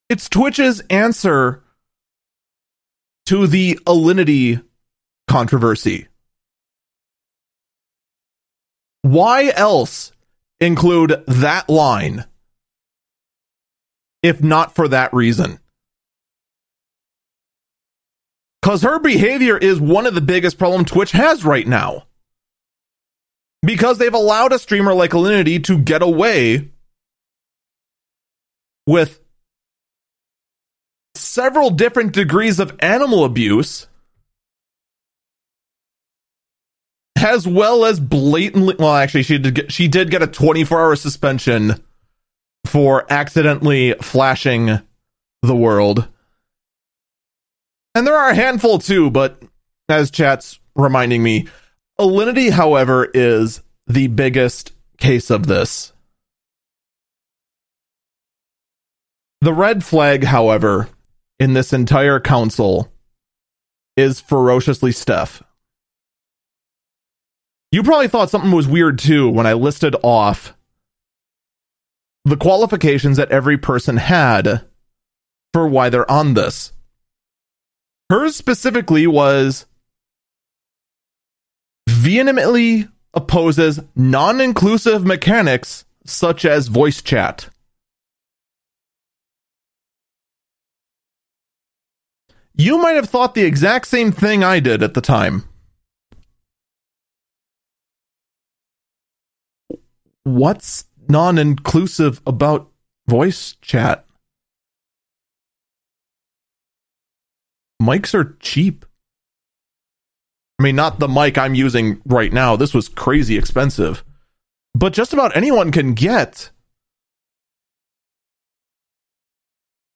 [0.09, 1.63] It's Twitch's answer
[3.27, 4.63] to the Alinity
[5.29, 6.09] controversy.
[9.03, 10.13] Why else
[10.61, 12.25] include that line
[14.23, 15.61] if not for that reason?
[18.61, 22.07] Because her behavior is one of the biggest problems Twitch has right now.
[23.63, 26.69] Because they've allowed a streamer like Alinity to get away
[28.87, 29.21] with
[31.15, 33.87] several different degrees of animal abuse
[37.17, 40.97] as well as blatantly well actually she did get, she did get a 24 hour
[40.97, 41.75] suspension
[42.67, 44.81] for accidentally flashing
[45.43, 46.09] the world
[47.95, 49.43] And there are a handful too, but
[49.89, 51.47] as chat's reminding me,
[51.99, 55.95] Alinity, however, is the biggest case of this.
[59.41, 60.89] The red flag, however,
[61.39, 62.93] in this entire council
[63.97, 65.43] is ferociously Steph.
[67.73, 70.55] You probably thought something was weird too when I listed off
[72.25, 74.65] the qualifications that every person had
[75.53, 76.73] for why they're on this.
[78.11, 79.67] Hers specifically was
[81.89, 87.49] vehemently opposes non inclusive mechanics such as voice chat.
[92.55, 95.45] You might have thought the exact same thing I did at the time.
[100.27, 102.69] What's non inclusive about
[103.07, 104.05] voice chat?
[107.81, 108.85] Mics are cheap.
[110.59, 112.57] I mean, not the mic I'm using right now.
[112.57, 114.03] This was crazy expensive.
[114.75, 116.51] But just about anyone can get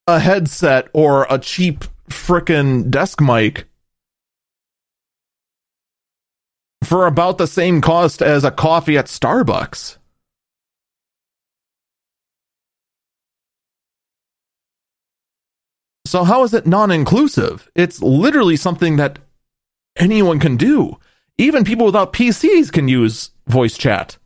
[0.07, 3.65] a headset or a cheap frickin' desk mic
[6.85, 9.97] for about the same cost as a coffee at Starbucks.
[16.11, 17.71] So, how is it non inclusive?
[17.73, 19.19] It's literally something that
[19.95, 20.97] anyone can do.
[21.37, 24.17] Even people without PCs can use voice chat.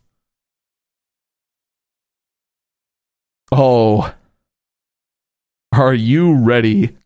[3.52, 4.12] Oh,
[5.72, 6.96] are you ready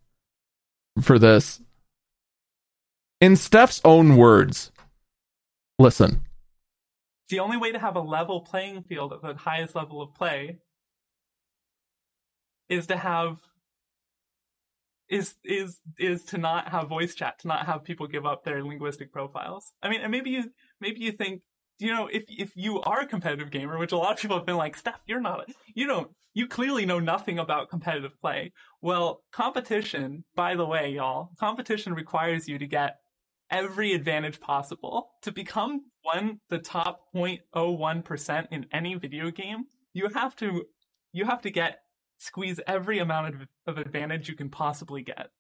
[1.02, 1.60] for this?
[3.20, 4.72] In Steph's own words,
[5.78, 6.22] listen.
[7.28, 10.56] The only way to have a level playing field at the highest level of play
[12.70, 13.36] is to have
[15.10, 18.62] is is is to not have voice chat, to not have people give up their
[18.62, 19.72] linguistic profiles.
[19.82, 20.44] I mean, and maybe you
[20.80, 21.42] maybe you think,
[21.78, 24.46] you know, if if you are a competitive gamer, which a lot of people have
[24.46, 28.52] been like, Steph, you're not, a, you don't, you clearly know nothing about competitive play.
[28.80, 32.98] Well, competition, by the way, y'all, competition requires you to get
[33.50, 39.64] every advantage possible to become one the top 0.01% in any video game.
[39.92, 40.66] You have to
[41.12, 41.80] you have to get
[42.20, 45.30] squeeze every amount of, of advantage you can possibly get.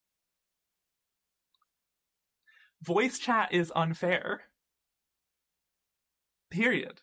[2.82, 4.40] Voice chat is unfair.
[6.50, 7.00] Period.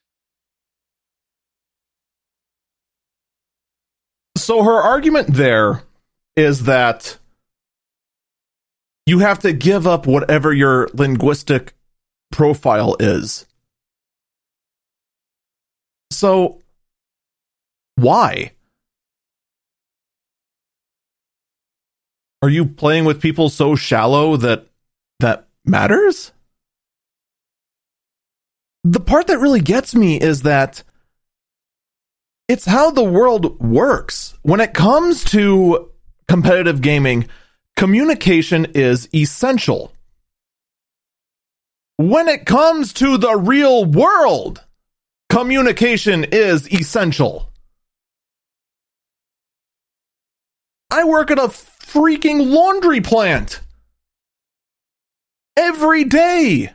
[4.36, 5.84] So her argument there
[6.36, 7.18] is that
[9.06, 11.74] you have to give up whatever your linguistic
[12.32, 13.46] profile is.
[16.12, 16.62] So,
[17.96, 18.52] why?
[22.42, 24.68] Are you playing with people so shallow that
[25.20, 26.32] that matters?
[28.84, 30.84] The part that really gets me is that
[32.48, 34.36] it's how the world works.
[34.44, 35.92] When it comes to
[36.28, 37.28] competitive gaming,
[37.76, 39.92] communication is essential.
[41.98, 44.64] When it comes to the real world,
[45.30, 47.52] communication is essential.
[50.92, 51.50] I work at a
[51.88, 53.62] freaking laundry plant.
[55.56, 56.72] Every day.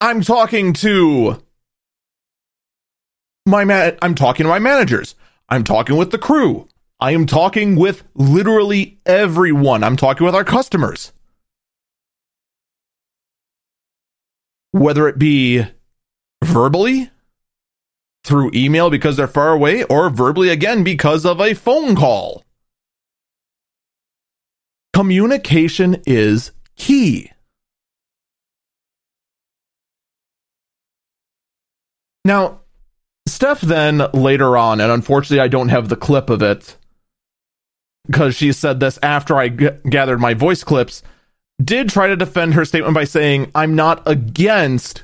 [0.00, 1.42] I'm talking to
[3.46, 5.14] my man I'm talking to my managers.
[5.48, 6.68] I'm talking with the crew.
[6.98, 9.84] I am talking with literally everyone.
[9.84, 11.12] I'm talking with our customers.
[14.72, 15.66] Whether it be
[16.42, 17.10] verbally,
[18.24, 22.42] through email because they're far away, or verbally again because of a phone call.
[24.94, 27.32] Communication is key.
[32.24, 32.60] Now,
[33.26, 36.76] Steph then later on, and unfortunately I don't have the clip of it
[38.06, 41.02] because she said this after I g- gathered my voice clips,
[41.62, 45.02] did try to defend her statement by saying, I'm not against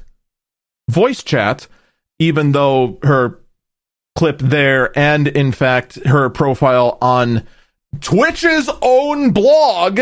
[0.89, 1.67] voice chat,
[2.21, 3.41] even though her
[4.15, 7.45] clip there and, in fact, her profile on
[7.99, 10.01] Twitch's own blog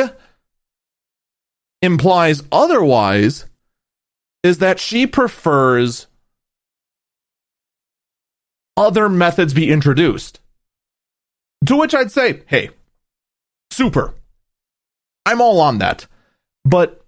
[1.80, 3.46] implies otherwise
[4.42, 6.06] is that she prefers
[8.76, 10.40] other methods be introduced.
[11.66, 12.70] To which I'd say, hey,
[13.70, 14.14] super.
[15.26, 16.06] I'm all on that.
[16.64, 17.04] But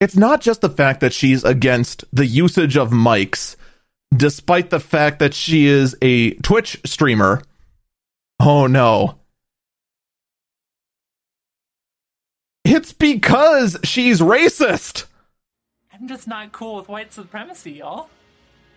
[0.00, 3.56] it's not just the fact that she's against the usage of mics,
[4.14, 7.42] despite the fact that she is a Twitch streamer
[8.42, 9.18] Oh no.
[12.64, 15.04] It's because she's racist.
[15.92, 18.08] I'm just not cool with white supremacy, y'all.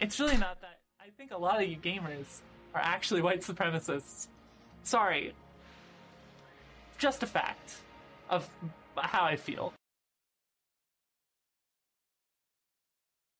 [0.01, 0.79] It's really not that.
[0.99, 2.41] I think a lot of you gamers
[2.75, 4.27] are actually white supremacists.
[4.83, 5.33] Sorry.
[6.97, 7.77] Just a fact
[8.29, 8.49] of
[8.97, 9.71] how I feel.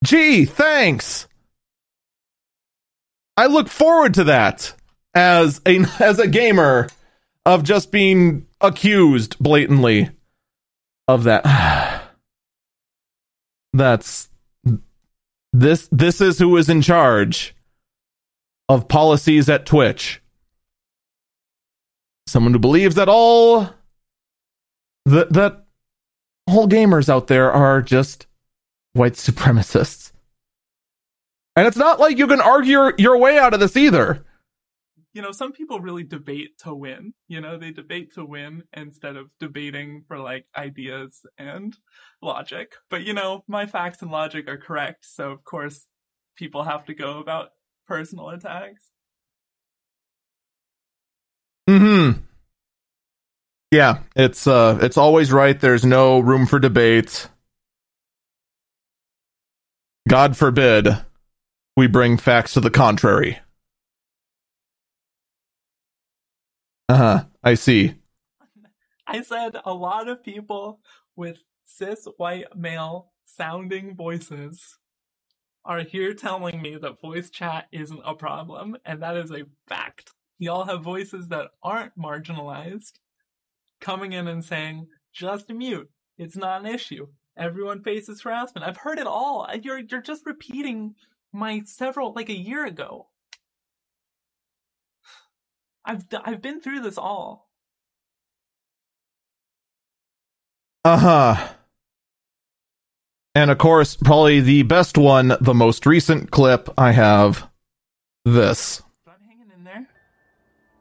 [0.05, 1.27] Gee, thanks.
[3.35, 4.73] I look forward to that
[5.13, 6.87] as a as a gamer
[7.45, 10.09] of just being accused blatantly
[11.07, 11.43] of that.
[13.73, 14.29] That's
[15.51, 17.55] this this is who is in charge
[18.69, 20.21] of policies at Twitch.
[22.27, 23.69] Someone who believes that all
[25.05, 25.65] that that
[26.47, 28.27] all gamers out there are just
[28.93, 30.11] white supremacists.
[31.55, 34.25] And it's not like you can argue your, your way out of this either.
[35.13, 37.13] You know, some people really debate to win.
[37.27, 41.75] You know, they debate to win instead of debating for like ideas and
[42.21, 42.73] logic.
[42.89, 45.87] But you know, my facts and logic are correct, so of course
[46.35, 47.49] people have to go about
[47.87, 48.89] personal attacks.
[51.69, 52.23] Mhm.
[53.71, 55.59] Yeah, it's uh it's always right.
[55.59, 57.27] There's no room for debate.
[60.09, 60.97] God forbid
[61.75, 63.39] we bring facts to the contrary.
[66.89, 67.25] Uh-huh.
[67.43, 67.95] I see.
[69.07, 70.79] I said a lot of people
[71.15, 74.77] with cis white male sounding voices
[75.65, 80.11] are here telling me that voice chat isn't a problem, and that is a fact.
[80.37, 82.93] Y'all have voices that aren't marginalized
[83.79, 85.89] coming in and saying, just mute.
[86.17, 87.07] It's not an issue.
[87.37, 88.67] Everyone faces harassment.
[88.67, 89.47] I've heard it all.
[89.61, 90.95] You're you're just repeating
[91.31, 93.07] my several like a year ago.
[95.85, 97.49] I've I've been through this all.
[100.85, 101.53] Uh-huh.
[103.35, 107.49] And of course, probably the best one, the most recent clip I have
[108.25, 108.83] this.
[109.07, 109.87] I'm hanging in there,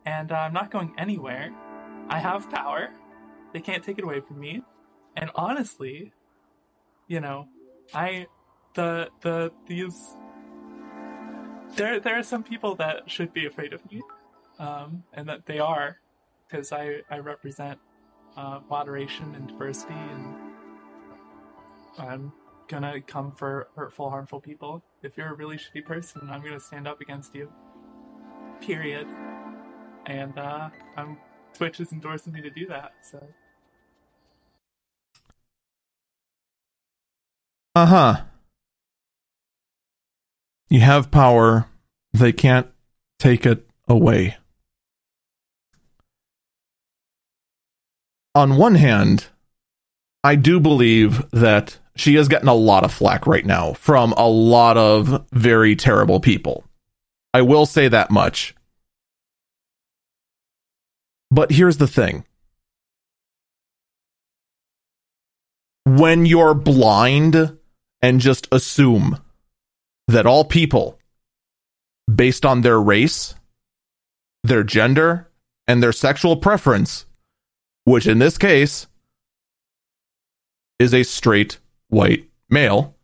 [0.05, 1.50] and uh, I'm not going anywhere.
[2.09, 2.90] I have power.
[3.53, 4.62] They can't take it away from me.
[5.16, 6.12] And honestly,
[7.09, 7.48] you know,
[7.94, 8.26] I
[8.74, 10.16] the the these
[11.76, 14.03] there there are some people that should be afraid of me,
[14.59, 15.98] um, and that they are,
[16.48, 17.78] because I I represent
[18.36, 20.36] uh, moderation and diversity, and
[21.98, 22.32] I'm
[22.68, 24.82] gonna come for hurtful, harmful people.
[25.03, 27.50] If you're a really shitty person, I'm gonna stand up against you.
[28.61, 29.07] Period.
[30.07, 31.18] And uh, I'm
[31.55, 32.92] Twitch is endorsing me to do that.
[33.03, 33.22] So
[37.74, 38.22] Uh huh.
[40.68, 41.68] You have power.
[42.12, 42.68] They can't
[43.18, 44.36] take it away.
[48.35, 49.26] On one hand,
[50.24, 54.28] I do believe that she has gotten a lot of flack right now from a
[54.28, 56.64] lot of very terrible people.
[57.35, 58.55] I will say that much.
[61.30, 62.24] But here's the thing
[65.85, 67.59] when you're blind
[68.01, 69.18] and just assume
[70.09, 70.99] that all people,
[72.12, 73.35] based on their race,
[74.43, 75.30] their gender,
[75.66, 77.07] and their sexual preference,
[77.85, 78.87] which in this case
[80.78, 81.59] is a straight
[81.89, 82.97] white male,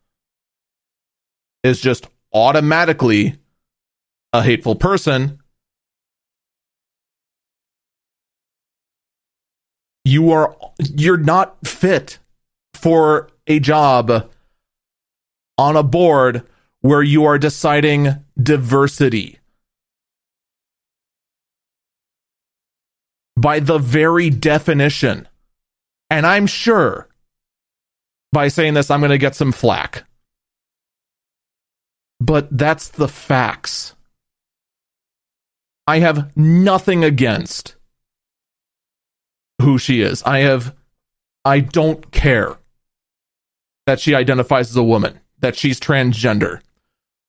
[1.64, 3.36] is just automatically
[4.32, 5.40] a hateful person,
[10.04, 12.18] you are you're not fit
[12.74, 14.30] for a job
[15.56, 16.46] on a board
[16.80, 19.37] where you are deciding diversity.
[23.40, 25.28] By the very definition.
[26.10, 27.08] And I'm sure
[28.32, 30.04] by saying this, I'm going to get some flack.
[32.20, 33.94] But that's the facts.
[35.86, 37.76] I have nothing against
[39.62, 40.22] who she is.
[40.24, 40.74] I have,
[41.44, 42.58] I don't care
[43.86, 46.60] that she identifies as a woman, that she's transgender,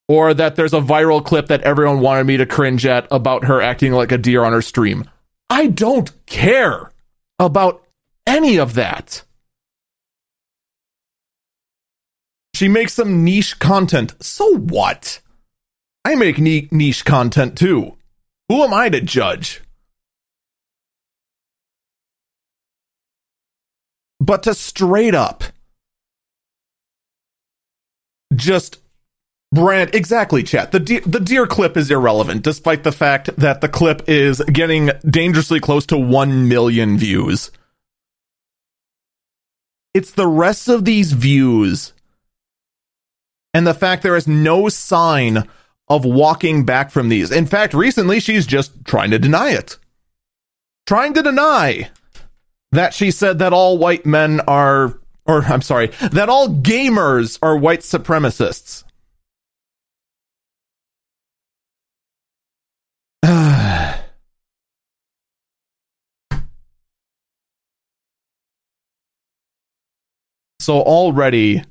[0.08, 3.62] or that there's a viral clip that everyone wanted me to cringe at about her
[3.62, 5.10] acting like a deer on her stream.
[5.50, 6.92] I don't care
[7.40, 7.84] about
[8.28, 9.24] any of that.
[12.54, 14.16] She makes some niche content.
[14.22, 15.22] So what?
[16.06, 17.96] I make niche content too.
[18.50, 19.62] Who am I to judge?
[24.20, 25.44] But to straight up
[28.36, 28.80] just
[29.52, 34.08] brand exactly chat the the deer clip is irrelevant despite the fact that the clip
[34.08, 37.52] is getting dangerously close to 1 million views
[39.94, 41.94] It's the rest of these views
[43.54, 45.48] and the fact there is no sign
[45.88, 47.32] of walking back from these.
[47.32, 49.78] In fact, recently she's just trying to deny it.
[50.86, 51.90] Trying to deny
[52.72, 57.58] that she said that all white men are, or I'm sorry, that all gamers are
[57.58, 58.84] white supremacists.
[70.60, 71.64] so already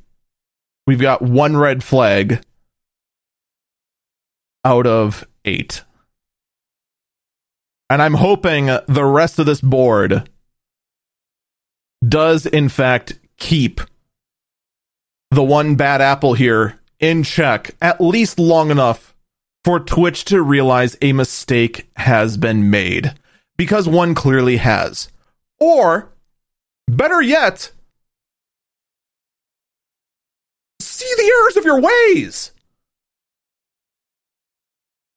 [0.87, 2.43] we've got one red flag
[4.65, 5.85] out of eight.
[7.91, 10.29] And I'm hoping the rest of this board
[12.07, 13.81] does, in fact, keep
[15.31, 19.08] the one bad apple here in check at least long enough
[19.65, 23.15] for Twitch to realize a mistake has been made.
[23.57, 25.09] Because one clearly has.
[25.59, 26.13] Or,
[26.87, 27.73] better yet,
[30.81, 32.53] see the errors of your ways.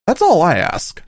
[0.07, 1.01] That's all I ask.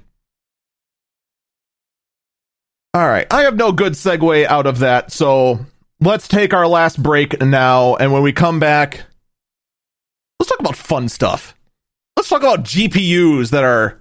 [2.93, 5.65] All right, I have no good segue out of that, so
[5.99, 7.95] let's take our last break now.
[7.95, 9.01] And when we come back,
[10.39, 11.55] let's talk about fun stuff.
[12.15, 13.99] Let's talk about GPUs that are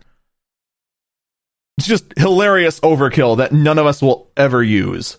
[1.81, 5.19] just hilarious overkill that none of us will ever use.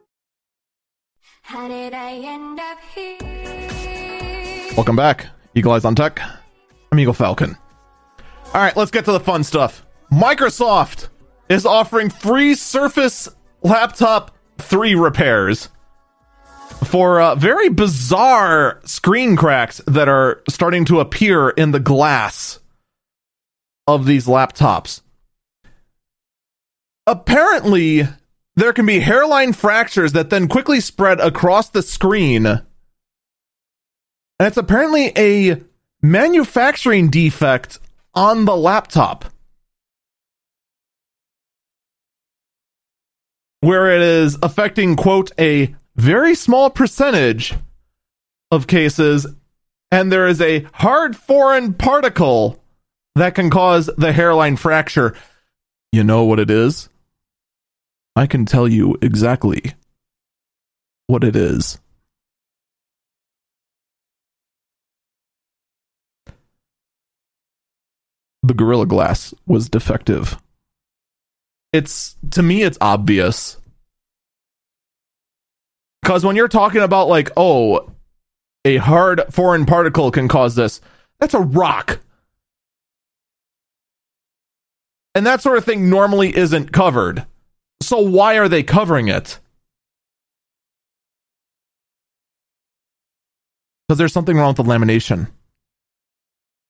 [1.41, 3.17] How did I end up here?
[4.75, 6.21] Welcome back, Eagle Eyes on Tech.
[6.91, 7.57] I'm Eagle Falcon.
[8.53, 9.85] All right, let's get to the fun stuff.
[10.11, 11.09] Microsoft
[11.49, 13.27] is offering free Surface
[13.63, 15.69] Laptop 3 repairs
[16.85, 22.59] for uh, very bizarre screen cracks that are starting to appear in the glass
[23.87, 25.01] of these laptops.
[27.07, 28.07] Apparently,
[28.61, 32.45] there can be hairline fractures that then quickly spread across the screen.
[32.45, 32.61] And
[34.39, 35.63] it's apparently a
[36.03, 37.79] manufacturing defect
[38.13, 39.25] on the laptop.
[43.61, 47.55] Where it is affecting, quote, a very small percentage
[48.51, 49.25] of cases,
[49.89, 52.63] and there is a hard foreign particle
[53.15, 55.17] that can cause the hairline fracture.
[55.91, 56.89] You know what it is?
[58.15, 59.73] I can tell you exactly
[61.07, 61.79] what it is.
[68.43, 70.37] The Gorilla Glass was defective.
[71.71, 73.57] It's to me it's obvious.
[76.03, 77.91] Cuz when you're talking about like, oh,
[78.65, 80.81] a hard foreign particle can cause this,
[81.19, 81.99] that's a rock.
[85.13, 87.25] And that sort of thing normally isn't covered.
[87.81, 89.39] So why are they covering it?
[93.87, 95.29] Because there's something wrong with the lamination.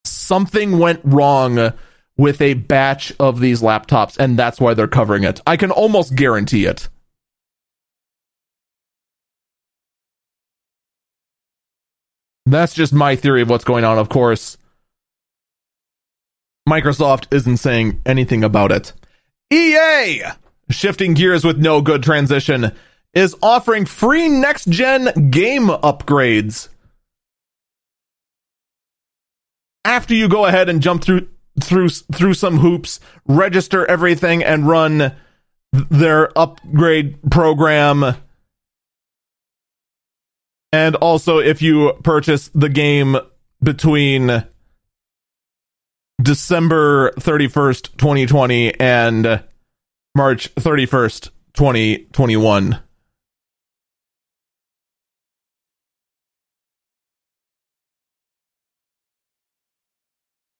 [0.05, 1.73] Something went wrong
[2.17, 5.41] with a batch of these laptops, and that's why they're covering it.
[5.45, 6.87] I can almost guarantee it.
[12.45, 14.57] That's just my theory of what's going on, of course.
[16.67, 18.93] Microsoft isn't saying anything about it.
[19.51, 20.23] EA,
[20.71, 22.71] shifting gears with no good transition,
[23.13, 26.69] is offering free next gen game upgrades.
[29.83, 31.27] After you go ahead and jump through
[31.59, 35.13] through through some hoops, register everything and run
[35.73, 38.15] their upgrade program.
[40.71, 43.17] And also if you purchase the game
[43.61, 44.45] between
[46.21, 49.43] December 31st, 2020 and
[50.13, 52.81] March 31st, 2021.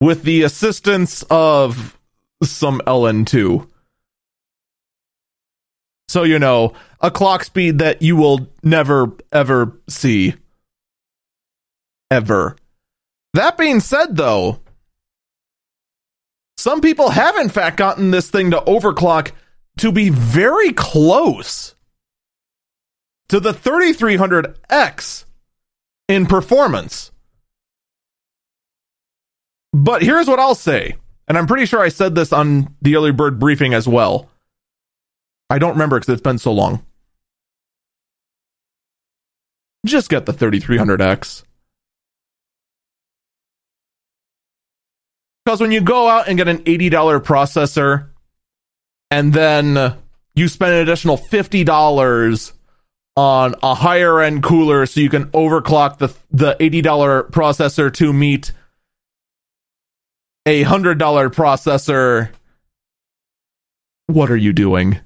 [0.00, 1.98] with the assistance of
[2.42, 3.68] some LN2.
[6.08, 10.34] So, you know, a clock speed that you will never, ever see.
[12.10, 12.56] Ever.
[13.34, 14.58] That being said, though,
[16.58, 19.30] some people have in fact gotten this thing to overclock
[19.78, 21.76] to be very close
[23.28, 25.24] to the 3300X
[26.08, 27.12] in performance.
[29.72, 30.96] But here's what I'll say,
[31.28, 34.28] and I'm pretty sure I said this on the early bird briefing as well.
[35.48, 36.84] I don't remember because it's been so long.
[39.86, 41.44] Just get the 3300X.
[45.44, 46.90] Because when you go out and get an $80
[47.20, 48.10] processor
[49.10, 49.96] and then
[50.34, 52.52] you spend an additional $50
[53.16, 58.52] on a higher end cooler so you can overclock the the $80 processor to meet
[60.46, 60.98] a $100
[61.30, 62.30] processor.
[64.06, 65.00] What are you doing?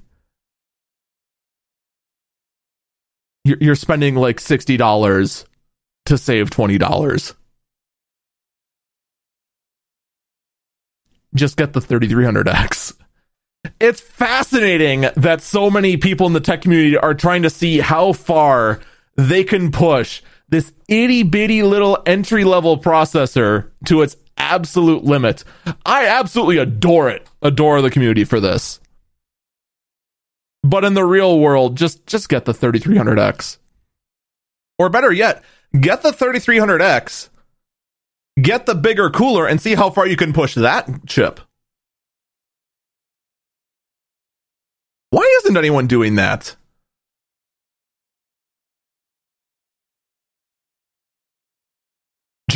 [3.43, 5.45] You're, spending like $60
[6.05, 7.35] to save $20
[11.35, 12.95] just get the 3300X.
[13.79, 18.13] It's fascinating that so many people in the tech community are trying to see how
[18.13, 18.79] far
[19.15, 25.43] they can push this itty bitty little entry level processor to its absolute limit.
[25.85, 27.27] I absolutely adore it.
[27.41, 28.79] Adore the community for this.
[30.63, 33.57] But in the real world, just just get the 3300X.
[34.77, 35.43] Or better yet,
[35.79, 37.29] get the 3300X
[38.41, 41.39] get the bigger cooler and see how far you can push that chip.
[45.09, 46.55] Why isn't anyone doing that?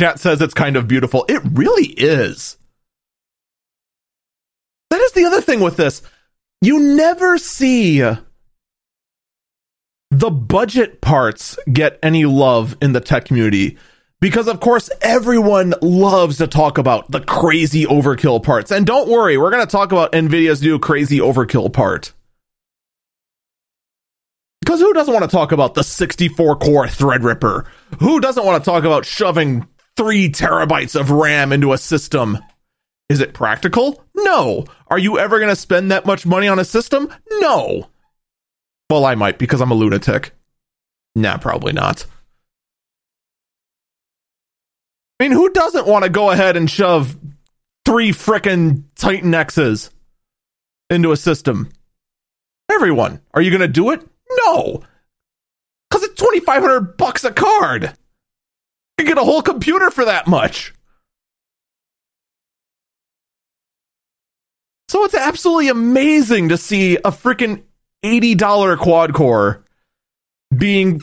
[0.00, 1.26] Chat says it's kind of beautiful.
[1.28, 2.56] It really is.
[4.88, 6.00] That is the other thing with this.
[6.62, 8.00] You never see
[10.10, 13.76] the budget parts get any love in the tech community
[14.20, 18.70] because of course everyone loves to talk about the crazy overkill parts.
[18.70, 22.14] And don't worry, we're going to talk about Nvidia's new crazy overkill part.
[24.62, 27.66] Because who doesn't want to talk about the 64 core Threadripper?
[27.98, 29.66] Who doesn't want to talk about shoving
[29.96, 32.38] 3 terabytes of RAM into a system?
[33.08, 34.04] Is it practical?
[34.14, 34.64] No.
[34.86, 37.12] Are you ever going to spend that much money on a system?
[37.40, 37.88] No.
[38.88, 40.32] Well, I might because I'm a lunatic.
[41.14, 42.06] Nah, probably not.
[45.18, 47.16] I mean, who doesn't want to go ahead and shove
[47.84, 49.90] three frickin' Titan X's
[50.88, 51.70] into a system?
[52.70, 53.20] Everyone.
[53.34, 54.08] Are you going to do it?
[54.46, 54.82] No.
[55.90, 57.92] Because it's 2500 bucks a card.
[59.00, 60.74] You get a whole computer for that much.
[64.88, 67.62] So it's absolutely amazing to see a freaking
[68.04, 69.64] $80 quad core
[70.54, 70.96] being.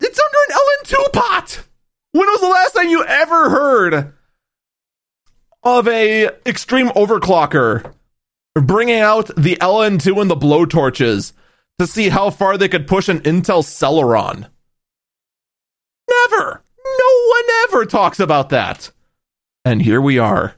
[0.00, 1.66] It's under an LN2 pot!
[2.12, 4.12] When was the last time you ever heard
[5.62, 7.94] of a extreme overclocker
[8.54, 11.32] bringing out the LN2 and the blowtorches
[11.78, 14.50] to see how far they could push an Intel Celeron?
[16.10, 16.59] never
[17.90, 18.90] talks about that.
[19.64, 20.54] And here we are.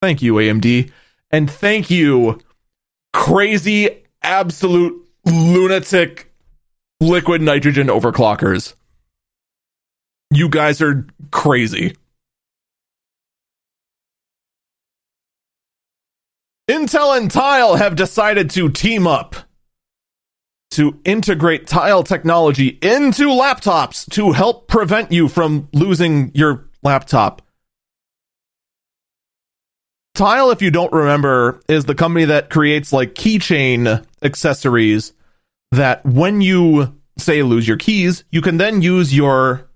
[0.00, 0.90] Thank you, AMD.
[1.30, 2.40] And thank you,
[3.12, 6.32] crazy, absolute lunatic
[7.00, 8.74] liquid nitrogen overclockers.
[10.30, 11.96] You guys are crazy.
[16.68, 19.36] Intel and Tile have decided to team up
[20.72, 27.42] to integrate tile technology into laptops to help prevent you from losing your laptop.
[30.14, 35.12] Tile, if you don't remember, is the company that creates like keychain accessories
[35.72, 39.68] that when you say lose your keys, you can then use your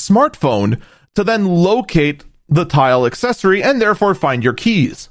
[0.00, 0.80] smartphone
[1.14, 5.08] to then locate the tile accessory and therefore find your keys.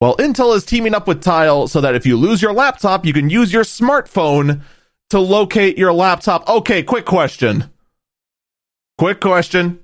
[0.00, 3.12] Well, Intel is teaming up with Tile so that if you lose your laptop, you
[3.12, 4.62] can use your smartphone
[5.10, 6.48] to locate your laptop.
[6.48, 7.70] Okay, quick question.
[8.96, 9.80] Quick question.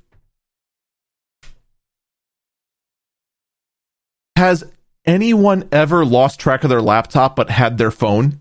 [4.37, 4.65] Has
[5.05, 8.41] anyone ever lost track of their laptop but had their phone?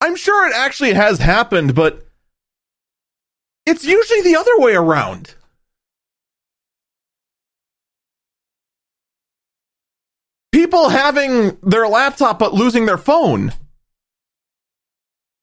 [0.00, 2.06] I'm sure it actually has happened, but
[3.66, 5.34] it's usually the other way around.
[10.52, 13.52] People having their laptop but losing their phone.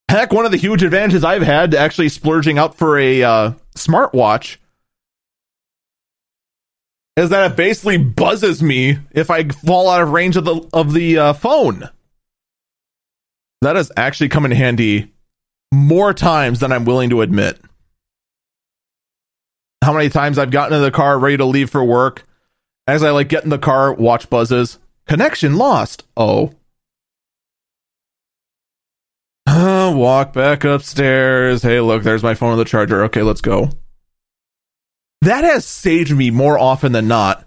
[0.09, 3.53] Heck, one of the huge advantages I've had to actually splurging out for a uh,
[3.75, 4.57] smartwatch
[7.17, 10.93] is that it basically buzzes me if I fall out of range of the of
[10.93, 11.89] the uh, phone.
[13.61, 15.11] That has actually come in handy
[15.71, 17.59] more times than I'm willing to admit
[19.81, 22.23] how many times I've gotten in the car ready to leave for work.
[22.87, 24.79] As I like get in the car, watch buzzes.
[25.07, 26.03] Connection lost.
[26.15, 26.51] Oh.
[29.47, 31.63] Walk back upstairs.
[31.63, 33.03] Hey, look, there's my phone on the charger.
[33.05, 33.69] Okay, let's go.
[35.21, 37.45] That has saved me more often than not.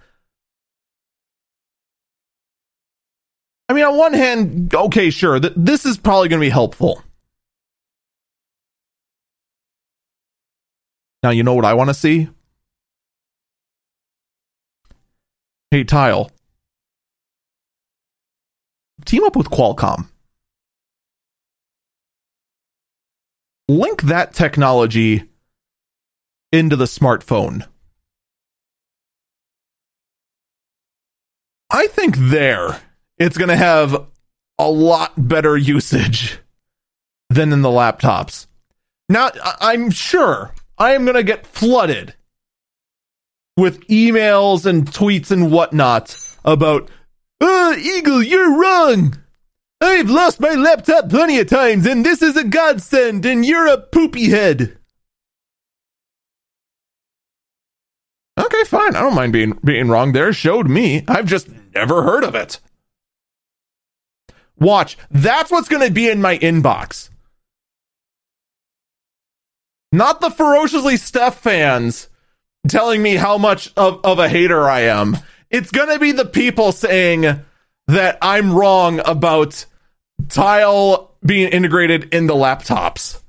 [3.69, 7.03] I mean, on one hand, okay, sure, th- this is probably going to be helpful.
[11.25, 12.29] Now, you know what I want to see?
[15.71, 16.31] Hey, Tile.
[19.07, 20.09] Team up with Qualcomm.
[23.69, 25.25] Link that technology
[26.53, 27.67] into the smartphone.
[31.71, 32.83] I think there
[33.17, 34.09] it's going to have
[34.59, 36.39] a lot better usage
[37.31, 38.47] than in the laptops.
[39.09, 39.31] Now,
[39.63, 42.15] I'm sure I am going to get flooded
[43.57, 46.91] with emails and tweets and whatnot about,
[47.41, 49.17] uh, Eagle, you're wrong.
[49.81, 53.79] I've lost my laptop plenty of times, and this is a godsend, and you're a
[53.79, 54.79] poopy head.
[58.39, 58.97] Okay, fine.
[58.97, 60.33] I don't mind being being wrong there.
[60.33, 61.05] Showed me.
[61.07, 62.61] I've just never heard of it.
[64.59, 64.97] Watch.
[65.11, 67.11] That's what's going to be in my inbox.
[69.95, 72.09] Not the ferociously Steph fans
[72.67, 75.17] telling me how much of, of a hater I am.
[75.51, 77.45] It's going to be the people saying
[77.87, 79.65] that I'm wrong about
[80.29, 83.23] tile being integrated in the laptops.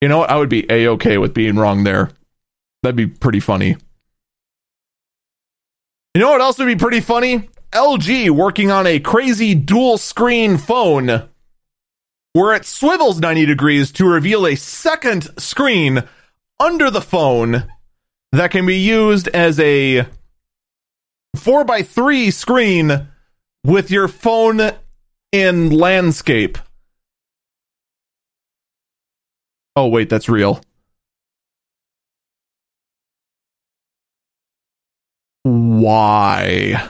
[0.00, 0.30] You know what?
[0.30, 2.08] I would be a okay with being wrong there.
[2.82, 3.76] That'd be pretty funny.
[6.14, 7.50] You know what else would be pretty funny?
[7.72, 11.28] LG working on a crazy dual screen phone
[12.36, 16.02] where it swivels 90 degrees to reveal a second screen
[16.60, 17.64] under the phone
[18.30, 20.04] that can be used as a
[21.34, 23.08] 4x3 screen
[23.64, 24.60] with your phone
[25.32, 26.58] in landscape.
[29.74, 30.60] Oh, wait, that's real.
[35.42, 36.86] Why?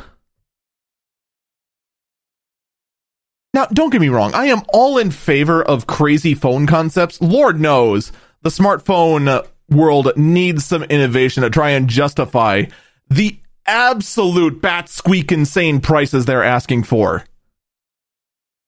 [3.57, 7.23] Now, don't get me wrong, I am all in favor of crazy phone concepts.
[7.23, 12.65] Lord knows the smartphone world needs some innovation to try and justify
[13.09, 17.25] the absolute bat squeak insane prices they're asking for.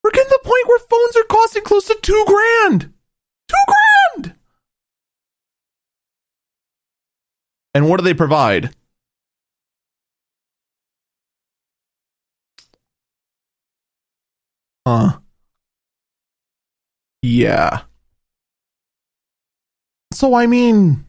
[0.02, 2.90] We're getting to the point where phones are costing close to two grand.
[3.46, 3.74] Two
[4.16, 4.36] grand!
[7.74, 8.74] And what do they provide?
[14.88, 15.18] Huh.
[17.20, 17.82] Yeah.
[20.14, 21.04] So, I mean,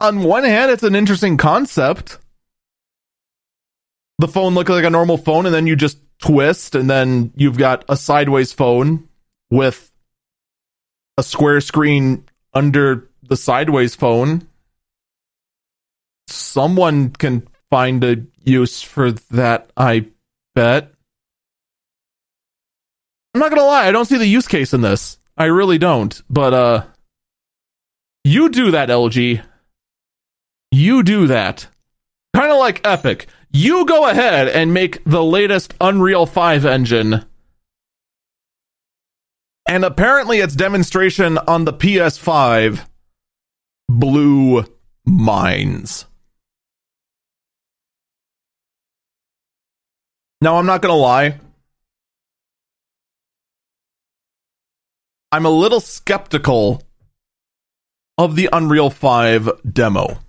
[0.00, 2.18] on one hand, it's an interesting concept.
[4.18, 7.58] the phone look like a normal phone and then you just twist and then you've
[7.58, 9.06] got a sideways phone
[9.50, 9.92] with
[11.18, 12.24] a square screen
[12.54, 14.48] under the sideways phone.
[16.28, 20.06] Someone can find a use for that, I
[20.54, 20.93] bet.
[23.34, 25.18] I'm not gonna lie, I don't see the use case in this.
[25.36, 26.22] I really don't.
[26.30, 26.84] But uh
[28.24, 29.42] you do that, LG.
[30.70, 31.66] You do that.
[32.34, 33.26] Kind of like Epic.
[33.52, 37.24] You go ahead and make the latest Unreal 5 engine.
[39.68, 42.84] And apparently its demonstration on the PS5
[43.88, 44.64] blew
[45.06, 46.06] minds.
[50.40, 51.40] Now, I'm not going to lie.
[55.34, 56.80] I'm a little skeptical
[58.16, 60.20] of the Unreal 5 demo.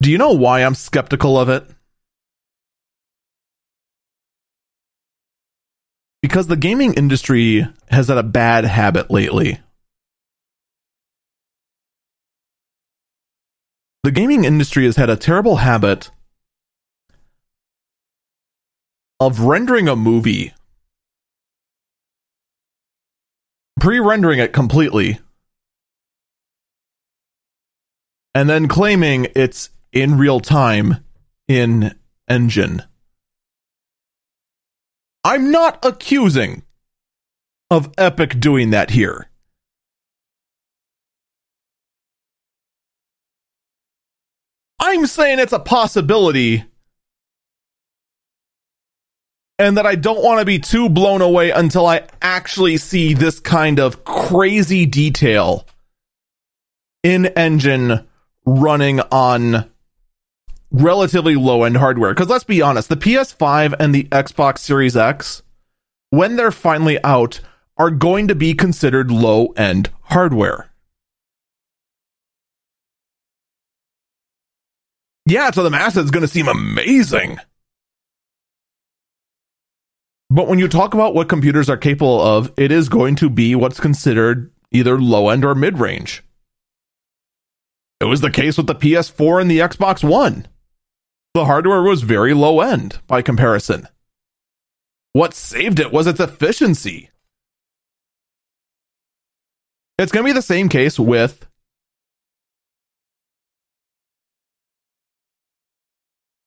[0.00, 1.66] Do you know why I'm skeptical of it?
[6.22, 9.60] Because the gaming industry has had a bad habit lately.
[14.04, 16.10] The gaming industry has had a terrible habit
[19.20, 20.54] of rendering a movie,
[23.80, 25.18] pre rendering it completely,
[28.34, 31.04] and then claiming it's in real time
[31.48, 31.94] in
[32.28, 32.82] engine.
[35.24, 36.62] I'm not accusing
[37.70, 39.28] of Epic doing that here.
[44.78, 46.64] I'm saying it's a possibility
[49.60, 53.40] and that I don't want to be too blown away until I actually see this
[53.40, 55.66] kind of crazy detail
[57.02, 58.08] in engine
[58.46, 59.70] running on
[60.70, 62.14] relatively low end hardware.
[62.14, 65.42] Because let's be honest, the PS5 and the Xbox Series X,
[66.08, 67.40] when they're finally out,
[67.76, 70.70] are going to be considered low end hardware.
[75.26, 77.38] Yeah, to the masses, it's going to seem amazing.
[80.30, 83.54] But when you talk about what computers are capable of, it is going to be
[83.54, 86.22] what's considered either low end or mid range.
[88.00, 90.46] It was the case with the PS4 and the Xbox One
[91.34, 93.86] the hardware was very low end by comparison.
[95.12, 97.10] What saved it was its efficiency.
[99.98, 101.46] It's going to be the same case with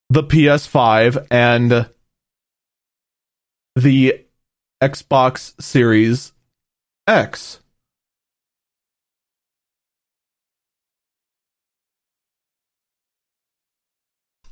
[0.09, 1.89] the PS5 and
[3.75, 4.25] the
[4.81, 6.33] Xbox Series
[7.07, 7.59] X.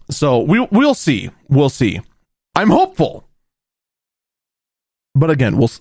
[0.10, 1.30] So we we'll see.
[1.50, 2.02] We'll see.
[2.56, 3.28] I'm hopeful.
[5.16, 5.72] But again, we'll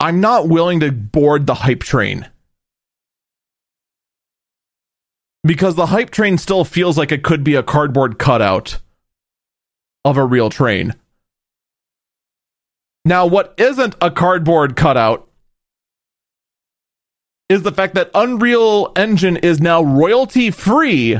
[0.00, 2.28] I'm not willing to board the hype train.
[5.44, 8.78] Because the hype train still feels like it could be a cardboard cutout
[10.04, 10.94] of a real train.
[13.06, 15.30] Now, what isn't a cardboard cutout
[17.48, 21.16] is the fact that Unreal Engine is now royalty free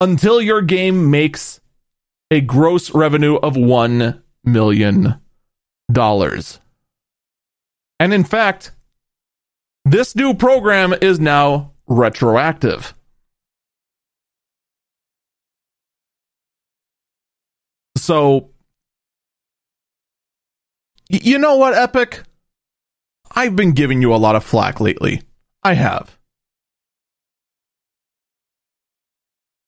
[0.00, 1.60] until your game makes
[2.30, 5.20] a gross revenue of $1 million.
[7.98, 8.72] And in fact,
[9.84, 12.94] this new program is now retroactive.
[17.98, 18.49] So,
[21.10, 22.22] you know what, Epic?
[23.32, 25.22] I've been giving you a lot of flack lately.
[25.62, 26.16] I have.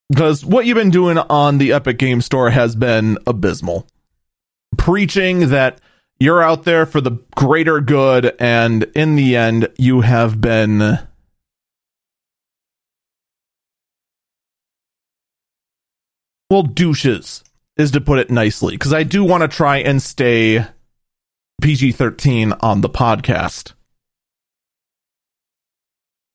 [0.09, 3.87] Because what you've been doing on the Epic Game Store has been abysmal.
[4.77, 5.79] Preaching that
[6.19, 10.99] you're out there for the greater good, and in the end, you have been.
[16.49, 17.43] Well, douches
[17.77, 20.65] is to put it nicely, because I do want to try and stay
[21.63, 23.71] PG 13 on the podcast.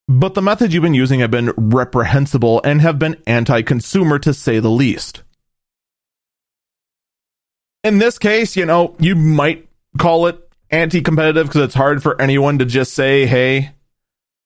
[0.07, 4.33] But the methods you've been using have been reprehensible and have been anti consumer to
[4.33, 5.21] say the least.
[7.83, 9.69] In this case, you know, you might
[9.99, 13.69] call it anti competitive because it's hard for anyone to just say, hey,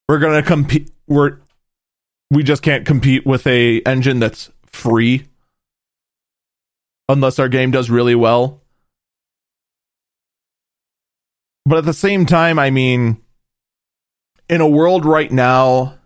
[0.09, 0.91] we're going to compete.
[1.07, 1.37] We're,
[2.29, 5.27] we just can't compete with a engine that's free
[7.07, 8.62] unless our game does really well.
[11.65, 13.21] But at the same time, I mean,
[14.49, 15.97] in a world right now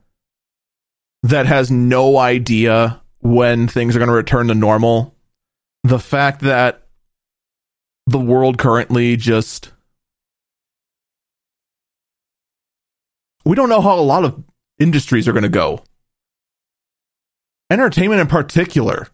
[1.24, 5.16] that has no idea when things are going to return to normal.
[5.84, 6.84] The fact that
[8.06, 9.72] the world currently just
[13.46, 14.44] we don't know how a lot of
[14.80, 15.84] industries are going to go.
[17.70, 19.08] Entertainment in particular.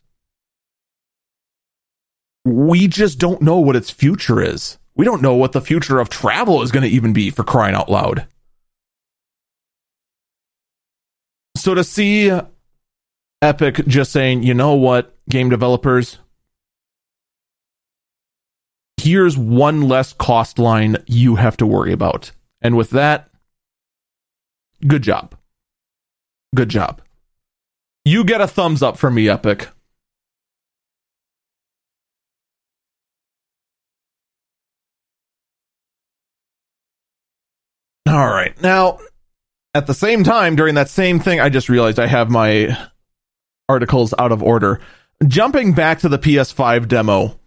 [2.46, 4.78] We just don't know what its future is.
[4.96, 7.76] We don't know what the future of travel is going to even be for crying
[7.76, 8.28] out loud.
[11.56, 12.32] So to see
[13.42, 16.20] Epic just saying, you know what, game developers,
[18.98, 22.32] here's one less cost line you have to worry about.
[22.62, 23.30] And with that,
[24.86, 25.36] good job.
[26.56, 27.02] Good job.
[28.06, 29.70] You get a thumbs up from me, Epic.
[38.08, 38.60] All right.
[38.62, 39.00] Now,
[39.74, 42.78] at the same time, during that same thing, I just realized I have my
[43.68, 44.82] articles out of order.
[45.26, 47.40] Jumping back to the PS5 demo,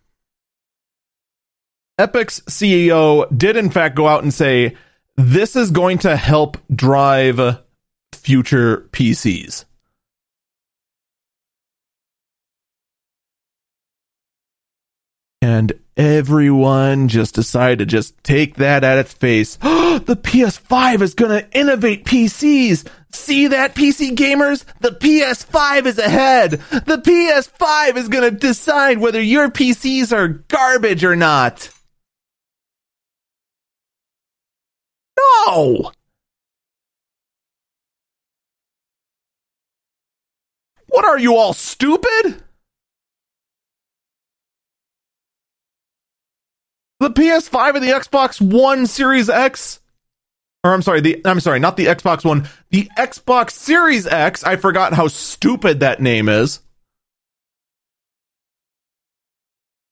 [1.98, 4.76] Epic's CEO did in fact go out and say
[5.16, 7.58] this is going to help drive
[8.12, 9.64] future PCs.
[15.46, 19.54] And everyone just decided to just take that at its face.
[19.62, 22.84] the PS5 is going to innovate PCs.
[23.12, 24.64] See that, PC gamers?
[24.80, 26.50] The PS5 is ahead.
[26.50, 31.70] The PS5 is going to decide whether your PCs are garbage or not.
[35.16, 35.92] No!
[40.88, 42.42] What are you all stupid?
[47.00, 49.80] The PS5 and the Xbox One Series X
[50.66, 54.42] or I'm sorry, the I'm sorry, not the Xbox One, the Xbox Series X.
[54.42, 56.60] I forgot how stupid that name is.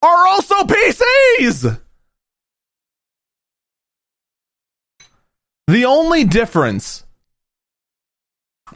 [0.02, 1.80] Are also PCs.
[5.68, 7.04] The only difference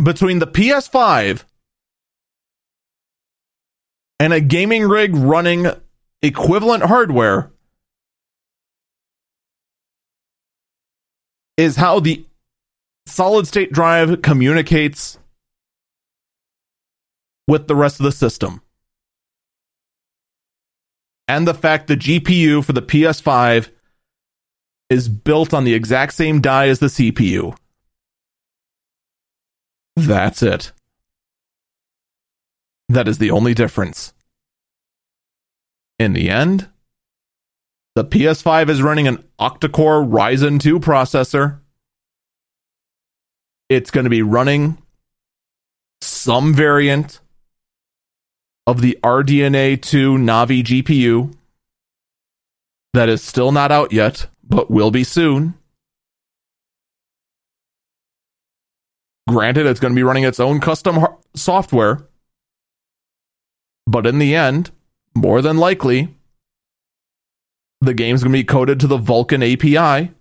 [0.03, 1.43] between the PS5
[4.21, 5.67] and a gaming rig running
[6.23, 7.51] equivalent hardware
[11.59, 12.24] is how the
[13.05, 15.18] solid state drive communicates
[17.48, 18.62] with the rest of the system.
[21.26, 23.70] And the fact the GPU for the PS5
[24.89, 27.56] is built on the exact same die as the CPU.
[29.97, 30.72] That's it.
[32.89, 34.14] That is the only difference.
[35.98, 36.68] In the end,
[37.99, 41.59] the PS5 is running an octa-core Ryzen 2 processor.
[43.69, 44.79] It's going to be running
[46.01, 47.19] some variant
[48.69, 51.35] of the RDNA 2 Navi GPU
[52.95, 55.55] that is still not out yet, but will be soon.
[59.29, 61.05] Granted, it's going to be running its own custom
[61.35, 62.07] software,
[63.89, 64.70] but in the end,
[65.16, 66.15] more than likely,
[67.81, 70.13] the game's going to be coded to the Vulkan API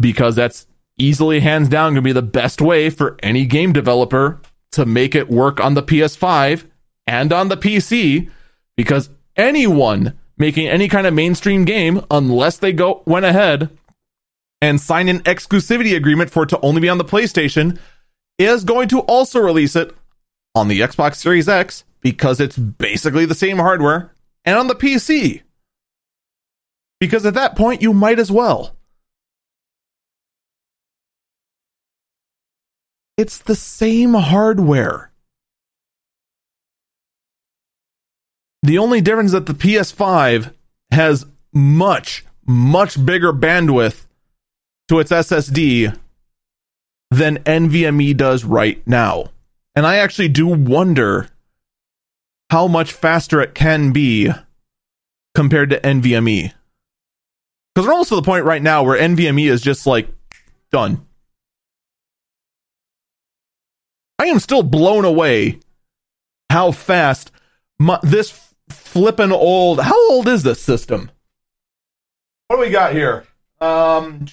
[0.00, 0.66] because that's
[0.98, 4.40] easily, hands down, going to be the best way for any game developer
[4.72, 6.64] to make it work on the PS5
[7.06, 8.30] and on the PC
[8.76, 13.70] because anyone making any kind of mainstream game, unless they go went ahead
[14.60, 17.78] and signed an exclusivity agreement for it to only be on the PlayStation,
[18.38, 19.94] is going to also release it
[20.54, 24.12] on the Xbox Series X because it's basically the same hardware
[24.44, 25.42] and on the PC
[27.02, 28.76] because at that point you might as well.
[33.18, 35.10] It's the same hardware.
[38.62, 40.54] The only difference is that the PS5
[40.92, 44.06] has much, much bigger bandwidth
[44.86, 45.98] to its SSD
[47.10, 49.32] than NVMe does right now.
[49.74, 51.28] And I actually do wonder
[52.50, 54.30] how much faster it can be
[55.34, 56.52] compared to NVMe.
[57.74, 60.08] Because we're almost to the point right now where NVMe is just like
[60.70, 61.06] done.
[64.18, 65.58] I am still blown away
[66.50, 67.32] how fast
[67.78, 68.38] my, this
[68.68, 69.80] flippin' old.
[69.80, 71.10] How old is this system?
[72.48, 73.24] What do we got here?
[73.60, 74.26] Um,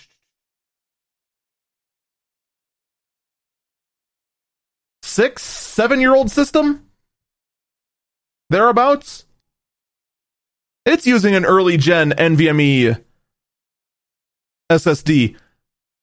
[5.01, 6.89] six, seven year old system?
[8.49, 9.25] Thereabouts?
[10.85, 13.01] It's using an early gen NVMe
[14.69, 15.35] SSD,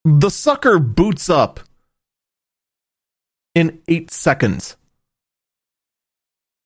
[0.04, 1.60] the sucker boots up
[3.54, 4.76] in eight seconds.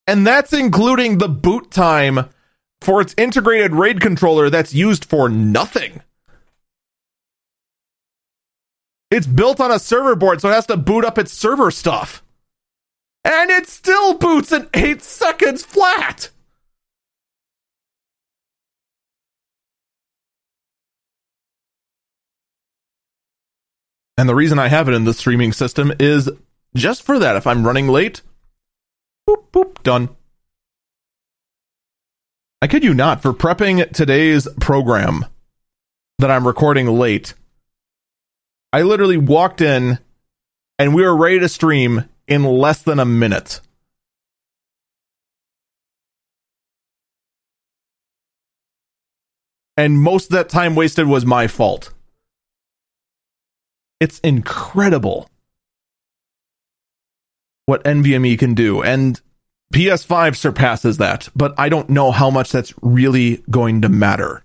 [0.07, 2.29] And that's including the boot time
[2.81, 6.01] for its integrated RAID controller that's used for nothing.
[9.11, 12.23] It's built on a server board, so it has to boot up its server stuff.
[13.23, 16.30] And it still boots in eight seconds flat.
[24.21, 26.29] And the reason I have it in the streaming system is
[26.75, 27.37] just for that.
[27.37, 28.21] If I'm running late,
[29.27, 30.09] boop, boop, done.
[32.61, 35.25] I kid you not, for prepping today's program
[36.19, 37.33] that I'm recording late,
[38.71, 39.97] I literally walked in
[40.77, 43.59] and we were ready to stream in less than a minute.
[49.75, 51.91] And most of that time wasted was my fault.
[54.01, 55.29] It's incredible
[57.67, 58.81] what NVMe can do.
[58.81, 59.21] And
[59.71, 64.43] PS5 surpasses that, but I don't know how much that's really going to matter.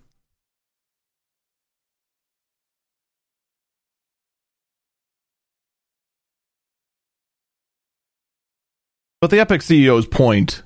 [9.23, 10.63] But the Epic CEO's point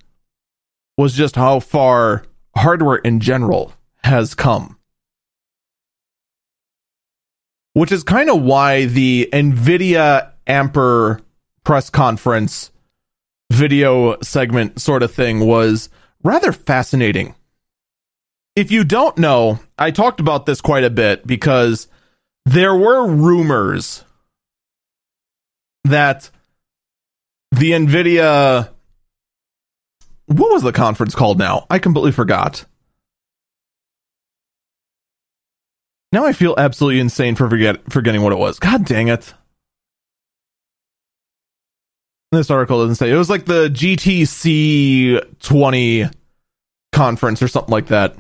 [0.99, 2.25] was just how far
[2.57, 3.73] hardware in general
[4.03, 4.80] has come.
[7.73, 11.21] Which is kind of why the NVIDIA Ampere
[11.65, 12.71] press conference
[13.51, 15.89] video segment sort of thing was
[16.23, 17.35] rather fascinating.
[18.57, 21.89] If you don't know, I talked about this quite a bit because
[22.45, 24.05] there were rumors
[25.85, 26.31] that
[27.53, 28.71] the Nvidia
[30.27, 31.67] what was the conference called now?
[31.69, 32.65] I completely forgot.
[36.13, 38.59] Now I feel absolutely insane for forget forgetting what it was.
[38.59, 39.33] God dang it.
[42.33, 43.11] This article doesn't say.
[43.11, 46.11] It was like the GTC 20
[46.93, 48.17] conference or something like that.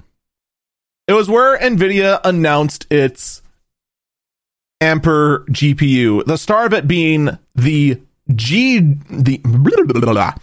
[1.06, 3.42] It was where Nvidia announced its
[4.80, 6.24] Ampere GPU.
[6.24, 8.00] The star of it being the
[8.34, 10.34] G the blah, blah, blah,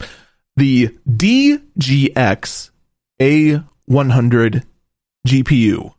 [0.56, 2.69] the DGX
[3.19, 4.64] A100
[5.28, 5.94] GPU.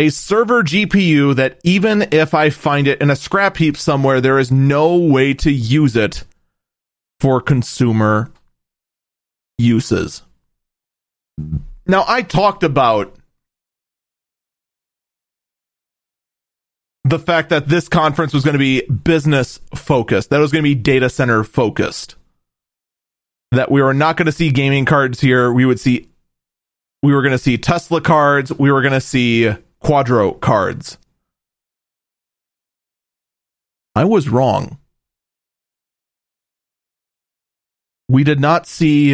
[0.00, 4.38] A server GPU that even if I find it in a scrap heap somewhere, there
[4.38, 6.24] is no way to use it
[7.18, 8.30] for consumer
[9.58, 10.22] uses.
[11.86, 13.16] Now, I talked about
[17.04, 20.68] the fact that this conference was going to be business focused, that was going to
[20.68, 22.14] be data center focused.
[23.50, 25.50] That we were not going to see gaming cards here.
[25.50, 26.08] We would see,
[27.02, 28.52] we were going to see Tesla cards.
[28.52, 30.98] We were going to see Quadro cards.
[33.94, 34.78] I was wrong.
[38.08, 39.12] We did not see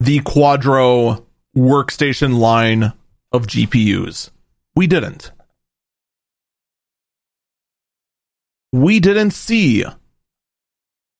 [0.00, 1.24] the Quadro
[1.56, 2.92] workstation line
[3.32, 4.30] of GPUs.
[4.74, 5.32] We didn't.
[8.72, 9.84] we didn't see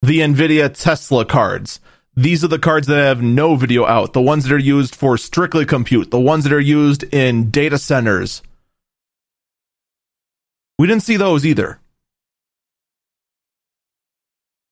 [0.02, 1.80] the NVIDIA Tesla cards.
[2.20, 5.16] These are the cards that have no video out, the ones that are used for
[5.16, 8.42] strictly compute, the ones that are used in data centers.
[10.78, 11.80] We didn't see those either.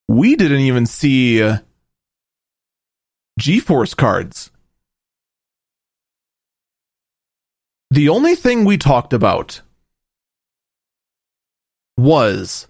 [0.08, 1.60] We didn't even see uh,
[3.40, 4.50] GeForce cards.
[7.90, 9.62] The only thing we talked about
[11.96, 12.68] was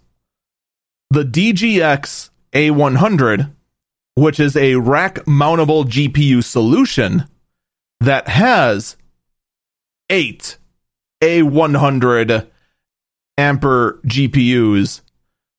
[1.11, 3.51] the DGX A100,
[4.21, 7.27] which is a rack mountable GPU solution
[8.01, 8.97] that has
[10.11, 10.59] eight
[11.23, 12.49] A100
[13.37, 15.01] Ampere GPUs,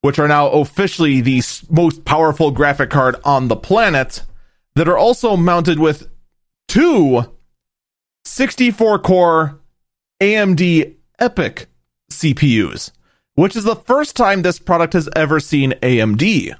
[0.02, 4.23] which are now officially the most powerful graphic card on the planet,
[4.76, 6.10] that are also mounted with
[6.68, 7.23] two
[8.26, 9.60] 64 core
[10.22, 11.65] AMD EPYC
[12.11, 12.91] CPUs
[13.40, 16.53] which is the first time this product has ever seen AMD.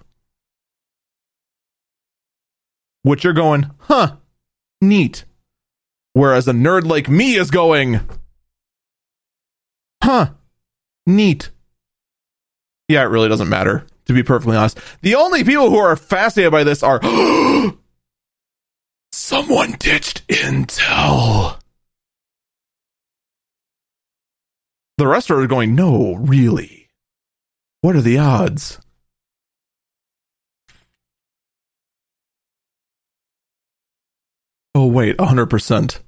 [3.04, 4.18] Which you're going, huh,
[4.82, 5.26] neat.
[6.14, 8.02] Whereas a nerd like me is going,
[10.04, 10.32] huh,
[11.06, 11.52] neat.
[12.88, 14.80] Yeah, it really doesn't matter, to be perfectly honest.
[15.02, 17.00] The only people who are fascinated by this are
[19.12, 21.60] someone ditched Intel.
[24.98, 26.90] The rest are going, no, really.
[27.82, 28.80] What are the odds?
[34.76, 36.00] Oh, wait, 100%.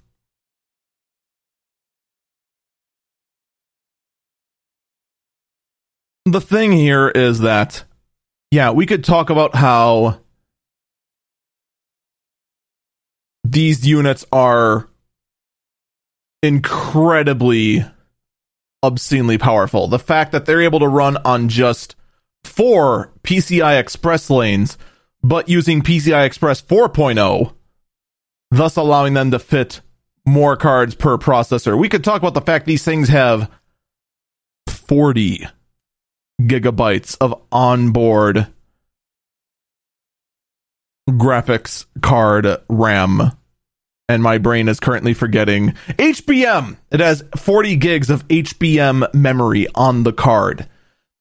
[6.26, 7.84] the thing here is that,
[8.52, 10.20] yeah, we could talk about how
[13.44, 14.88] these units are
[16.44, 17.86] incredibly
[18.84, 19.88] obscenely powerful.
[19.88, 21.96] The fact that they're able to run on just
[22.44, 24.78] four PCI Express lanes,
[25.24, 27.54] but using PCI Express 4.0,
[28.52, 29.82] thus allowing them to fit
[30.26, 31.78] more cards per processor.
[31.78, 33.50] We could talk about the fact these things have
[34.68, 35.48] 40
[36.42, 38.48] gigabytes of onboard
[41.10, 43.32] graphics card RAM.
[44.10, 46.76] And my brain is currently forgetting HBM.
[46.92, 50.68] It has 40 gigs of HBM memory on the card.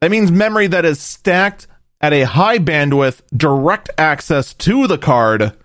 [0.01, 1.69] That means memory that is stacked
[2.01, 5.57] at a high bandwidth, direct access to the card.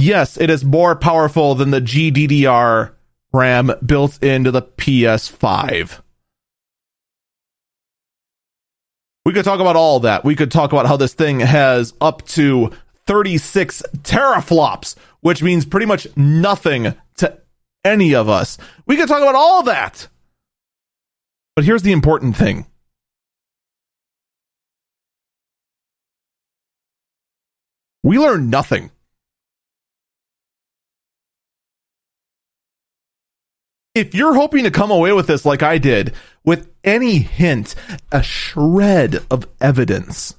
[0.00, 2.92] Yes, it is more powerful than the GDDR
[3.34, 6.00] RAM built into the PS5.
[9.26, 10.24] We could talk about all that.
[10.24, 12.70] We could talk about how this thing has up to
[13.06, 17.38] 36 teraflops, which means pretty much nothing to
[17.84, 18.56] any of us.
[18.86, 20.08] We could talk about all that.
[21.54, 22.64] But here's the important thing.
[28.02, 28.92] We learned nothing.
[33.94, 36.14] If you're hoping to come away with this like I did,
[36.44, 37.74] with any hint,
[38.12, 40.34] a shred of evidence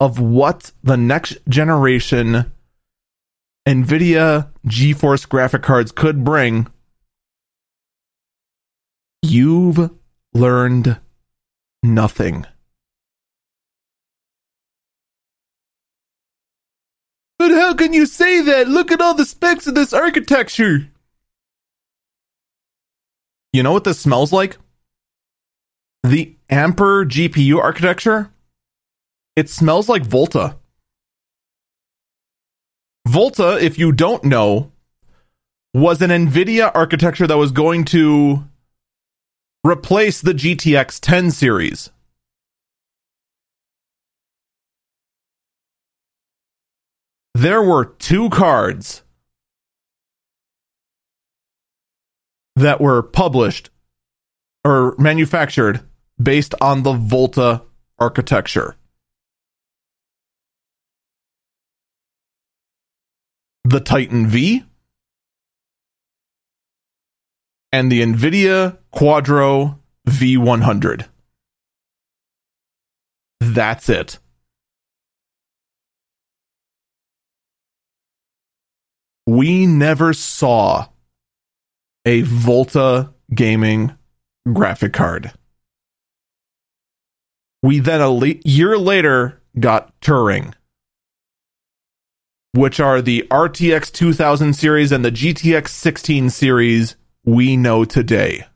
[0.00, 2.52] of what the next generation
[3.66, 6.68] NVIDIA GeForce graphic cards could bring,
[9.22, 9.90] you've
[10.32, 10.98] learned
[11.82, 12.46] nothing.
[17.38, 18.68] But how can you say that?
[18.68, 20.88] Look at all the specs of this architecture.
[23.52, 24.58] You know what this smells like?
[26.02, 28.30] The Ampere GPU architecture.
[29.36, 30.56] It smells like Volta.
[33.06, 34.72] Volta, if you don't know,
[35.72, 38.44] was an NVIDIA architecture that was going to
[39.64, 41.90] replace the GTX 10 series.
[47.34, 49.04] There were two cards
[52.58, 53.70] that were published
[54.64, 55.80] or manufactured
[56.20, 57.62] based on the Volta
[57.98, 58.76] architecture.
[63.64, 64.64] The Titan V
[67.70, 69.78] and the NVIDIA Quadro
[70.08, 71.06] V100.
[73.40, 74.18] That's it.
[79.26, 80.86] We never saw
[82.08, 83.94] a Volta gaming
[84.50, 85.30] graphic card.
[87.62, 90.54] We then a year later got Turing,
[92.52, 98.46] which are the RTX 2000 series and the GTX 16 series we know today.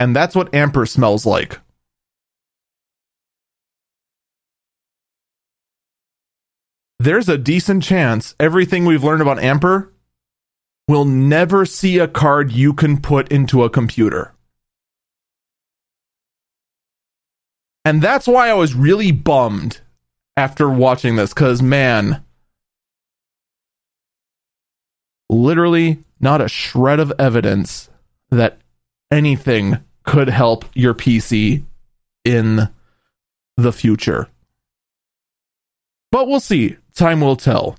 [0.00, 1.60] And that's what Ampere smells like.
[6.98, 9.92] There's a decent chance everything we've learned about Ampere
[10.92, 14.34] will never see a card you can put into a computer.
[17.82, 19.80] And that's why I was really bummed
[20.36, 22.22] after watching this, because man,
[25.30, 27.88] literally not a shred of evidence
[28.30, 28.58] that
[29.10, 31.64] anything could help your PC
[32.22, 32.68] in
[33.56, 34.28] the future.
[36.10, 36.76] But we'll see.
[36.94, 37.78] Time will tell.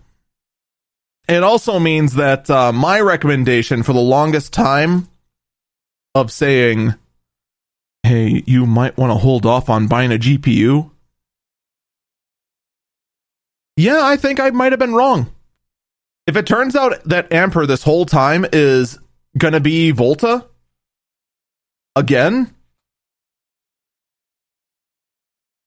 [1.27, 5.07] It also means that uh, my recommendation for the longest time
[6.13, 6.95] of saying,
[8.03, 10.91] hey, you might want to hold off on buying a GPU.
[13.77, 15.33] Yeah, I think I might have been wrong.
[16.27, 18.99] If it turns out that Ampere this whole time is
[19.37, 20.45] going to be Volta
[21.95, 22.53] again,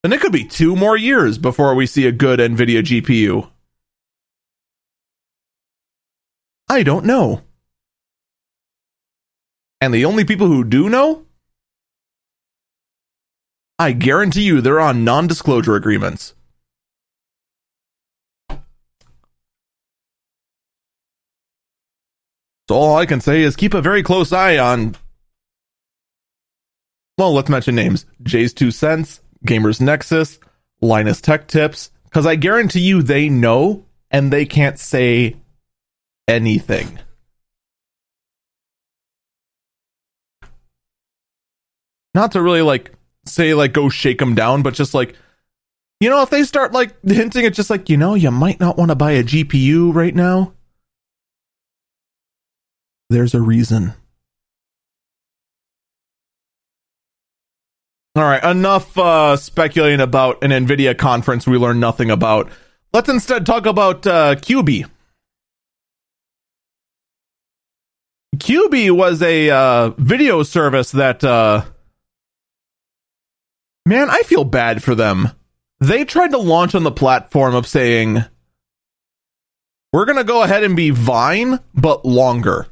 [0.02, 3.50] then it could be two more years before we see a good NVIDIA GPU.
[6.68, 7.42] I don't know.
[9.80, 11.26] And the only people who do know,
[13.78, 16.34] I guarantee you they're on non disclosure agreements.
[22.68, 24.96] So all I can say is keep a very close eye on.
[27.16, 30.40] Well, let's mention names JayzTwoCents, Gamers Nexus,
[30.80, 35.36] Linus Tech Tips, because I guarantee you they know and they can't say
[36.28, 36.98] anything.
[42.16, 42.90] not to really like
[43.26, 45.14] say like go shake them down, but just like
[46.00, 48.76] you know, if they start like hinting at just like, you know, you might not
[48.76, 50.52] want to buy a GPU right now.
[53.08, 53.94] There's a reason.
[58.16, 62.50] All right, enough uh, speculating about an NVIDIA conference we learned nothing about.
[62.92, 64.88] Let's instead talk about uh, Quibi.
[68.36, 71.64] Quibi was a uh, video service that, uh,
[73.84, 75.30] man, I feel bad for them.
[75.80, 78.24] They tried to launch on the platform of saying,
[79.92, 82.66] we're going to go ahead and be Vine, but longer.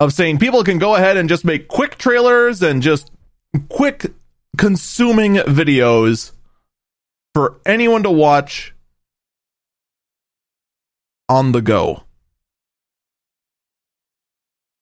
[0.00, 3.10] Of saying people can go ahead and just make quick trailers and just
[3.68, 4.12] quick
[4.56, 6.32] consuming videos
[7.34, 8.74] for anyone to watch
[11.28, 12.05] on the go.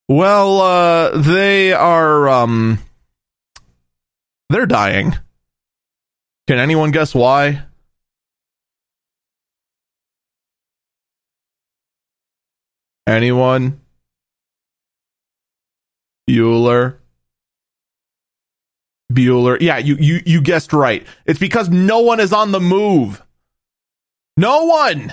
[0.08, 2.78] Well, uh, they are, um,
[4.50, 5.16] they're dying.
[6.46, 7.64] Can anyone guess why?
[13.06, 13.80] Anyone?
[16.28, 16.96] Bueller?
[19.12, 19.58] Bueller.
[19.60, 21.06] Yeah, you, you, you guessed right.
[21.24, 23.22] It's because no one is on the move.
[24.36, 25.12] No one.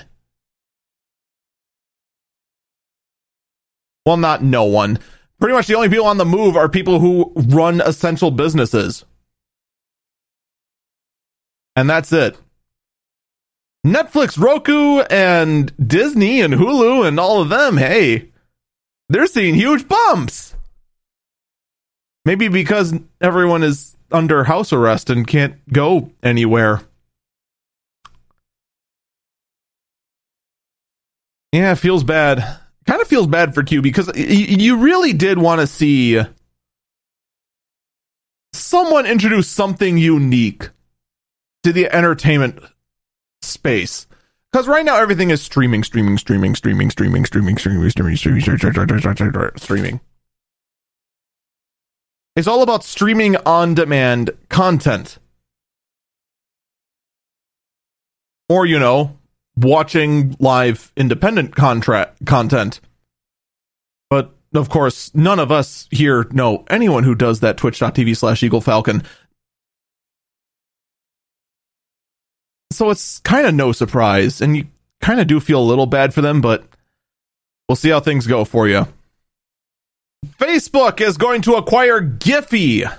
[4.04, 4.98] Well, not no one.
[5.40, 9.04] Pretty much the only people on the move are people who run essential businesses.
[11.74, 12.36] And that's it.
[13.86, 18.30] Netflix, Roku, and Disney and Hulu and all of them, hey,
[19.08, 20.54] they're seeing huge bumps.
[22.24, 26.82] Maybe because everyone is under house arrest and can't go anywhere.
[31.50, 32.61] Yeah, it feels bad.
[32.86, 36.20] Kind of feels bad for Q because you really did want to see
[38.52, 40.70] someone introduce something unique
[41.62, 42.58] to the entertainment
[43.40, 44.06] space.
[44.50, 50.00] Because right now everything is streaming, streaming, streaming, streaming, streaming, streaming, streaming, streaming, streaming, streaming.
[52.34, 55.18] It's all about streaming on demand content.
[58.48, 59.18] Or, you know,
[59.56, 62.80] watching live independent contract content.
[64.10, 68.60] But of course, none of us here know anyone who does that twitch.tv slash Eagle
[68.60, 69.02] Falcon.
[72.72, 74.66] So it's kind of no surprise, and you
[75.00, 76.64] kind of do feel a little bad for them, but
[77.68, 78.86] we'll see how things go for you.
[80.38, 82.90] Facebook is going to acquire Giphy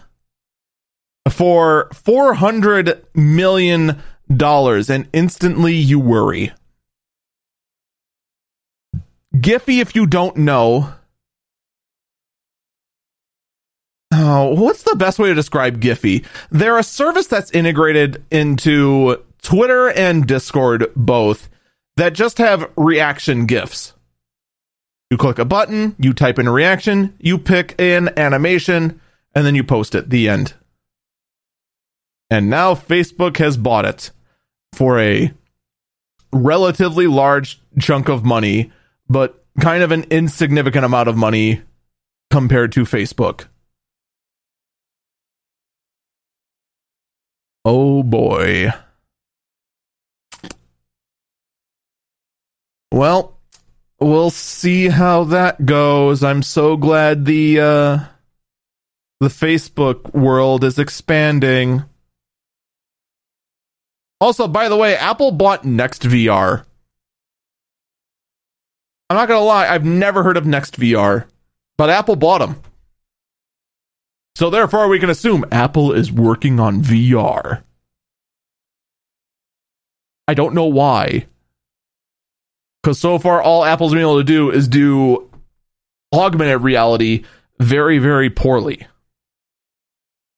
[1.30, 4.02] for $400 million,
[4.90, 6.54] and instantly you worry.
[9.36, 10.94] Giphy, if you don't know,
[14.12, 16.26] oh, what's the best way to describe Giphy?
[16.52, 21.50] They're a service that's integrated into Twitter and Discord both
[21.98, 23.94] that just have reaction GIFs.
[25.10, 29.00] You click a button, you type in a reaction, you pick an animation,
[29.36, 30.10] and then you post it.
[30.10, 30.54] The end.
[32.30, 34.12] And now Facebook has bought it
[34.74, 35.34] for a
[36.32, 38.72] relatively large chunk of money,
[39.08, 41.62] but kind of an insignificant amount of money
[42.32, 43.46] compared to Facebook.
[47.66, 48.72] Oh boy.
[52.92, 53.40] Well,
[54.00, 56.24] we'll see how that goes.
[56.24, 58.00] I'm so glad the uh
[59.20, 61.86] the Facebook world is expanding.
[64.24, 66.64] Also, by the way, Apple bought NextVR.
[69.10, 71.26] I'm not gonna lie, I've never heard of NextVR,
[71.78, 72.56] but Apple bought them.
[74.38, 77.64] So therefore, we can assume Apple is working on VR.
[80.30, 81.26] I don't know why.
[82.82, 85.30] Because so far, all Apple's been able to do is do
[86.14, 87.26] augmented reality
[87.60, 88.88] very, very poorly.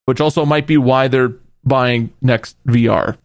[0.05, 1.33] Which also might be why they're
[1.63, 3.17] buying NextVR.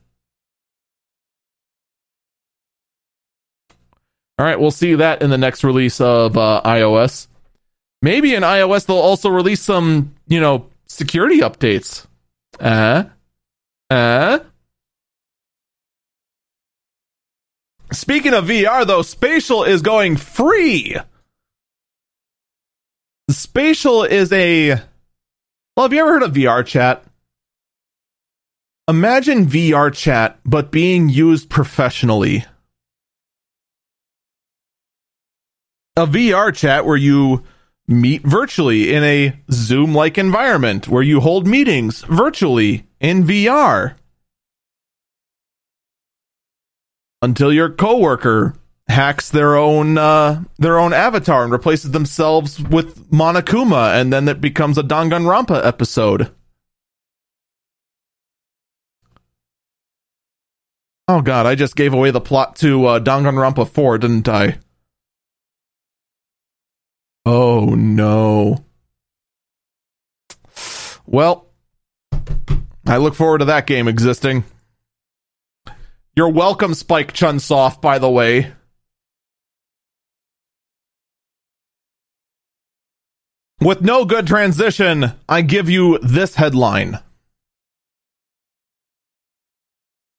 [4.40, 7.26] All right, we'll see that in the next release of uh, iOS.
[8.00, 12.06] Maybe in iOS they'll also release some, you know, security updates.
[12.58, 13.04] Uh,
[13.90, 14.38] uh.
[17.92, 20.96] Speaking of VR, though, Spatial is going free.
[23.28, 24.70] Spatial is a.
[25.76, 27.02] Well, have you ever heard of VRChat?
[28.88, 32.46] Imagine VRChat, but being used professionally.
[35.96, 37.44] A VRChat where you
[37.86, 43.96] meet virtually in a Zoom like environment where you hold meetings virtually in VR.
[47.22, 48.54] Until your coworker
[48.88, 54.40] hacks their own uh, their own avatar and replaces themselves with Monokuma, and then it
[54.40, 56.32] becomes a Danganronpa episode.
[61.08, 64.58] Oh god, I just gave away the plot to uh, Danganronpa 4, didn't I?
[67.26, 68.64] Oh no.
[71.06, 71.46] Well,
[72.86, 74.44] I look forward to that game existing.
[76.16, 78.52] You're welcome, Spike Chunsoft, by the way.
[83.60, 86.98] With no good transition, I give you this headline.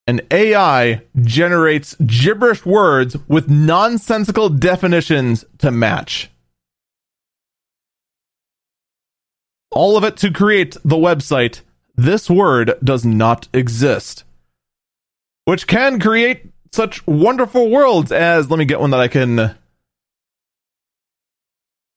[0.07, 6.30] An AI generates gibberish words with nonsensical definitions to match.
[9.71, 11.61] All of it to create the website
[11.95, 14.23] This Word Does Not Exist,
[15.45, 19.55] which can create such wonderful worlds as, let me get one that I can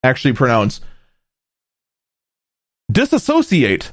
[0.03, 0.81] actually pronounce
[2.91, 3.93] disassociate,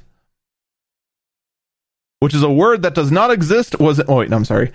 [2.19, 4.71] which is a word that does not exist, was oh wait, no, I'm sorry.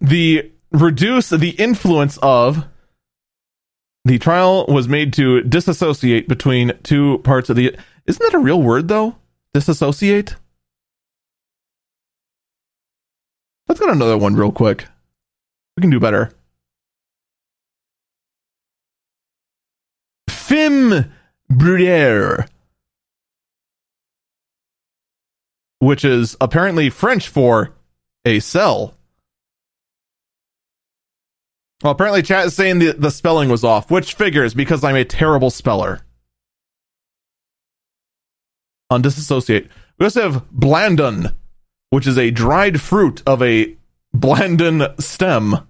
[0.00, 2.64] The reduce the influence of
[4.04, 7.76] the trial was made to disassociate between two parts of the
[8.06, 9.16] isn't that a real word though?
[9.52, 10.36] Disassociate?
[13.68, 14.86] Let's get another one real quick.
[15.76, 16.32] We can do better.
[20.28, 21.12] Fim
[21.50, 22.48] brûlère.
[25.84, 27.74] which is apparently French for
[28.24, 28.94] a cell.
[31.82, 35.04] Well, apparently, chat is saying the, the spelling was off, which figures because I'm a
[35.04, 36.00] terrible speller.
[38.90, 41.34] On disassociate, we also have blandon,
[41.90, 43.76] which is a dried fruit of a
[44.14, 45.66] blandon stem.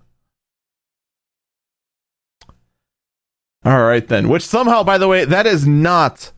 [3.65, 4.29] All right, then.
[4.29, 6.33] Which somehow, by the way, that is not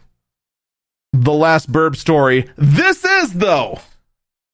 [1.13, 2.49] the last burb story.
[2.57, 3.81] This is, though.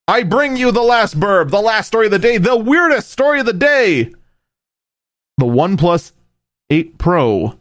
[0.08, 3.40] I bring you the last burb, the last story of the day, the weirdest story
[3.40, 4.12] of the day.
[5.38, 6.12] The OnePlus
[6.70, 7.58] 8 Pro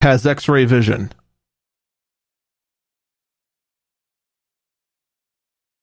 [0.00, 1.12] has X ray vision.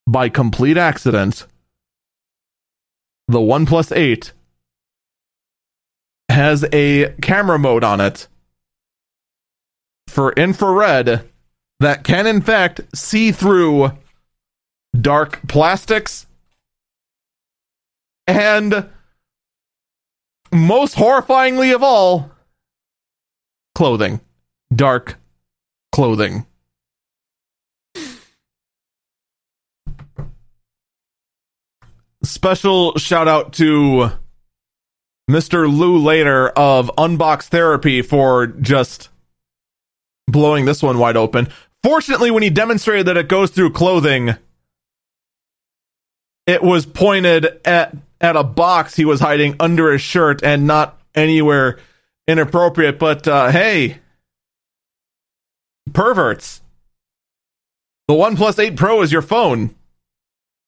[0.08, 1.46] By complete accident,
[3.28, 4.32] the OnePlus 8
[6.30, 8.30] has a camera mode on it
[10.08, 11.30] for infrared
[11.82, 13.92] that can, in fact, see through
[15.00, 16.26] dark plastics
[18.26, 18.90] and,
[20.54, 22.32] most horrifyingly of all,
[23.76, 24.22] clothing.
[24.74, 25.18] Dark
[25.92, 26.47] clothing.
[32.24, 34.12] Special shout out to
[35.30, 35.72] Mr.
[35.72, 39.10] Lew Later of Unbox Therapy for just
[40.28, 41.48] blowing this one wide open.
[41.84, 44.36] Fortunately, when he demonstrated that it goes through clothing,
[46.46, 51.00] it was pointed at at a box he was hiding under his shirt and not
[51.14, 51.80] anywhere
[52.28, 52.98] inappropriate.
[52.98, 54.00] But uh, hey,
[55.94, 56.62] perverts,
[58.08, 59.76] the OnePlus 8 Pro is your phone.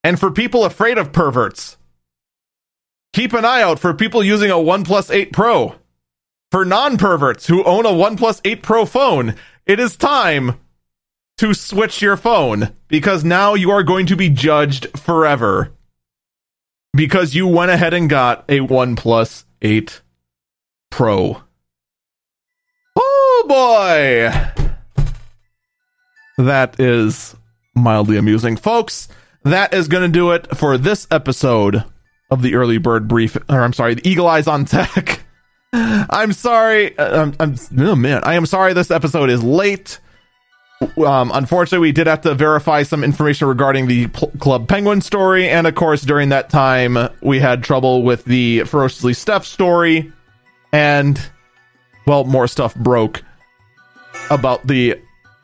[0.03, 1.77] And for people afraid of perverts,
[3.13, 5.75] keep an eye out for people using a OnePlus 8 Pro.
[6.51, 9.35] For non perverts who own a OnePlus 8 Pro phone,
[9.65, 10.59] it is time
[11.37, 15.71] to switch your phone because now you are going to be judged forever
[16.93, 20.01] because you went ahead and got a OnePlus 8
[20.89, 21.43] Pro.
[22.95, 24.73] Oh boy!
[26.37, 27.35] That is
[27.75, 28.57] mildly amusing.
[28.57, 29.07] Folks,
[29.43, 31.83] that is going to do it for this episode
[32.31, 35.23] of the Early Bird Brief, or I'm sorry, the Eagle Eyes on Tech.
[35.73, 36.97] I'm sorry.
[36.97, 39.99] Uh, I'm, I'm, oh man, I am sorry this episode is late.
[40.97, 45.49] Um, unfortunately, we did have to verify some information regarding the P- Club Penguin story,
[45.49, 50.11] and of course, during that time, we had trouble with the Ferociously Steph story,
[50.71, 51.19] and
[52.07, 53.21] well, more stuff broke
[54.29, 54.95] about the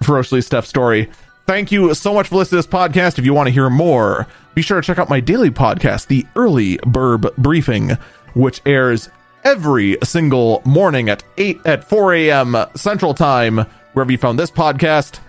[0.04, 1.10] Ferociously Steph story.
[1.46, 3.20] Thank you so much for listening to this podcast.
[3.20, 6.26] If you want to hear more, be sure to check out my daily podcast, the
[6.36, 7.92] Early Burb Briefing,
[8.34, 9.10] which airs
[9.44, 12.56] every single morning at 8 at 4 a.m.
[12.76, 13.58] Central Time,
[13.94, 15.20] wherever you found this podcast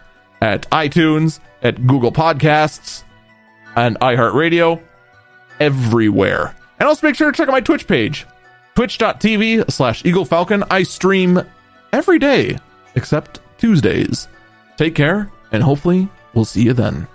[0.40, 3.02] at iTunes, at Google Podcasts,
[3.76, 4.80] and iHeartRadio,
[5.60, 6.56] everywhere.
[6.80, 8.26] And also make sure to check out my Twitch page,
[8.74, 10.64] twitch.tv slash Eagle Falcon.
[10.70, 11.42] I stream
[11.92, 12.58] every day
[12.94, 14.28] except Tuesdays.
[14.78, 17.06] Take care, and hopefully, we'll see you then.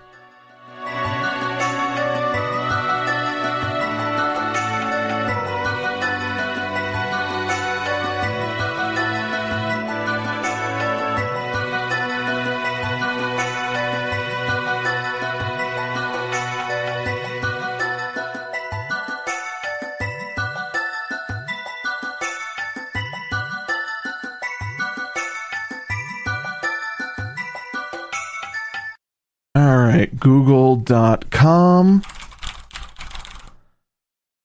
[30.22, 32.04] google.com.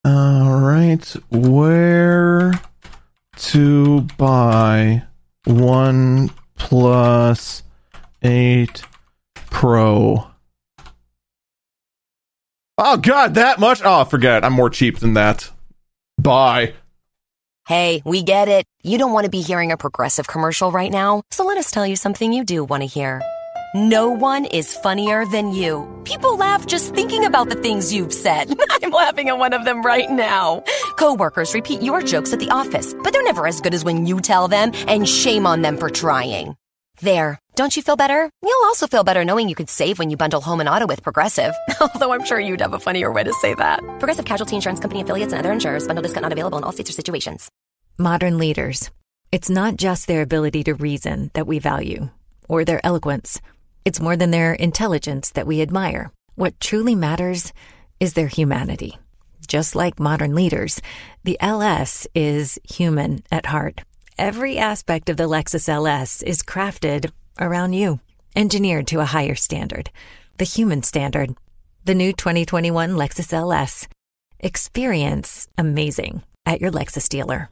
[0.03, 2.53] All right, where
[3.37, 5.03] to buy
[5.45, 7.63] one plus
[8.21, 8.83] eight
[9.49, 10.27] Pro?
[12.77, 13.81] Oh, God, that much?
[13.83, 14.45] Oh, forget it.
[14.45, 15.49] I'm more cheap than that.
[16.19, 16.73] Bye.
[17.67, 18.65] Hey, we get it.
[18.83, 21.87] You don't want to be hearing a progressive commercial right now, so let us tell
[21.87, 23.21] you something you do want to hear.
[23.75, 25.85] No one is funnier than you.
[26.05, 28.57] People laugh just thinking about the things you've said.
[28.69, 30.63] I'm laughing at one of them right now.
[30.95, 34.21] Coworkers repeat your jokes at the office, but they're never as good as when you
[34.21, 36.55] tell them, and shame on them for trying.
[37.01, 37.39] There.
[37.55, 38.29] Don't you feel better?
[38.41, 41.03] You'll also feel better knowing you could save when you bundle home and auto with
[41.03, 41.53] Progressive.
[41.81, 43.79] Although I'm sure you'd have a funnier way to say that.
[43.99, 45.85] Progressive Casualty Insurance Company affiliates and other insurers.
[45.85, 47.51] Bundle discount not available in all states or situations.
[47.97, 48.91] Modern leaders.
[49.31, 52.09] It's not just their ability to reason that we value,
[52.47, 53.41] or their eloquence.
[53.87, 56.11] It's more than their intelligence that we admire.
[56.35, 57.53] What truly matters
[58.01, 58.97] is their humanity.
[59.47, 60.81] Just like modern leaders,
[61.23, 63.83] the LS is human at heart.
[64.17, 68.01] Every aspect of the Lexus LS is crafted around you,
[68.35, 69.89] engineered to a higher standard,
[70.37, 71.37] the human standard.
[71.85, 73.87] The new 2021 Lexus LS.
[74.41, 77.51] Experience amazing at your Lexus dealer.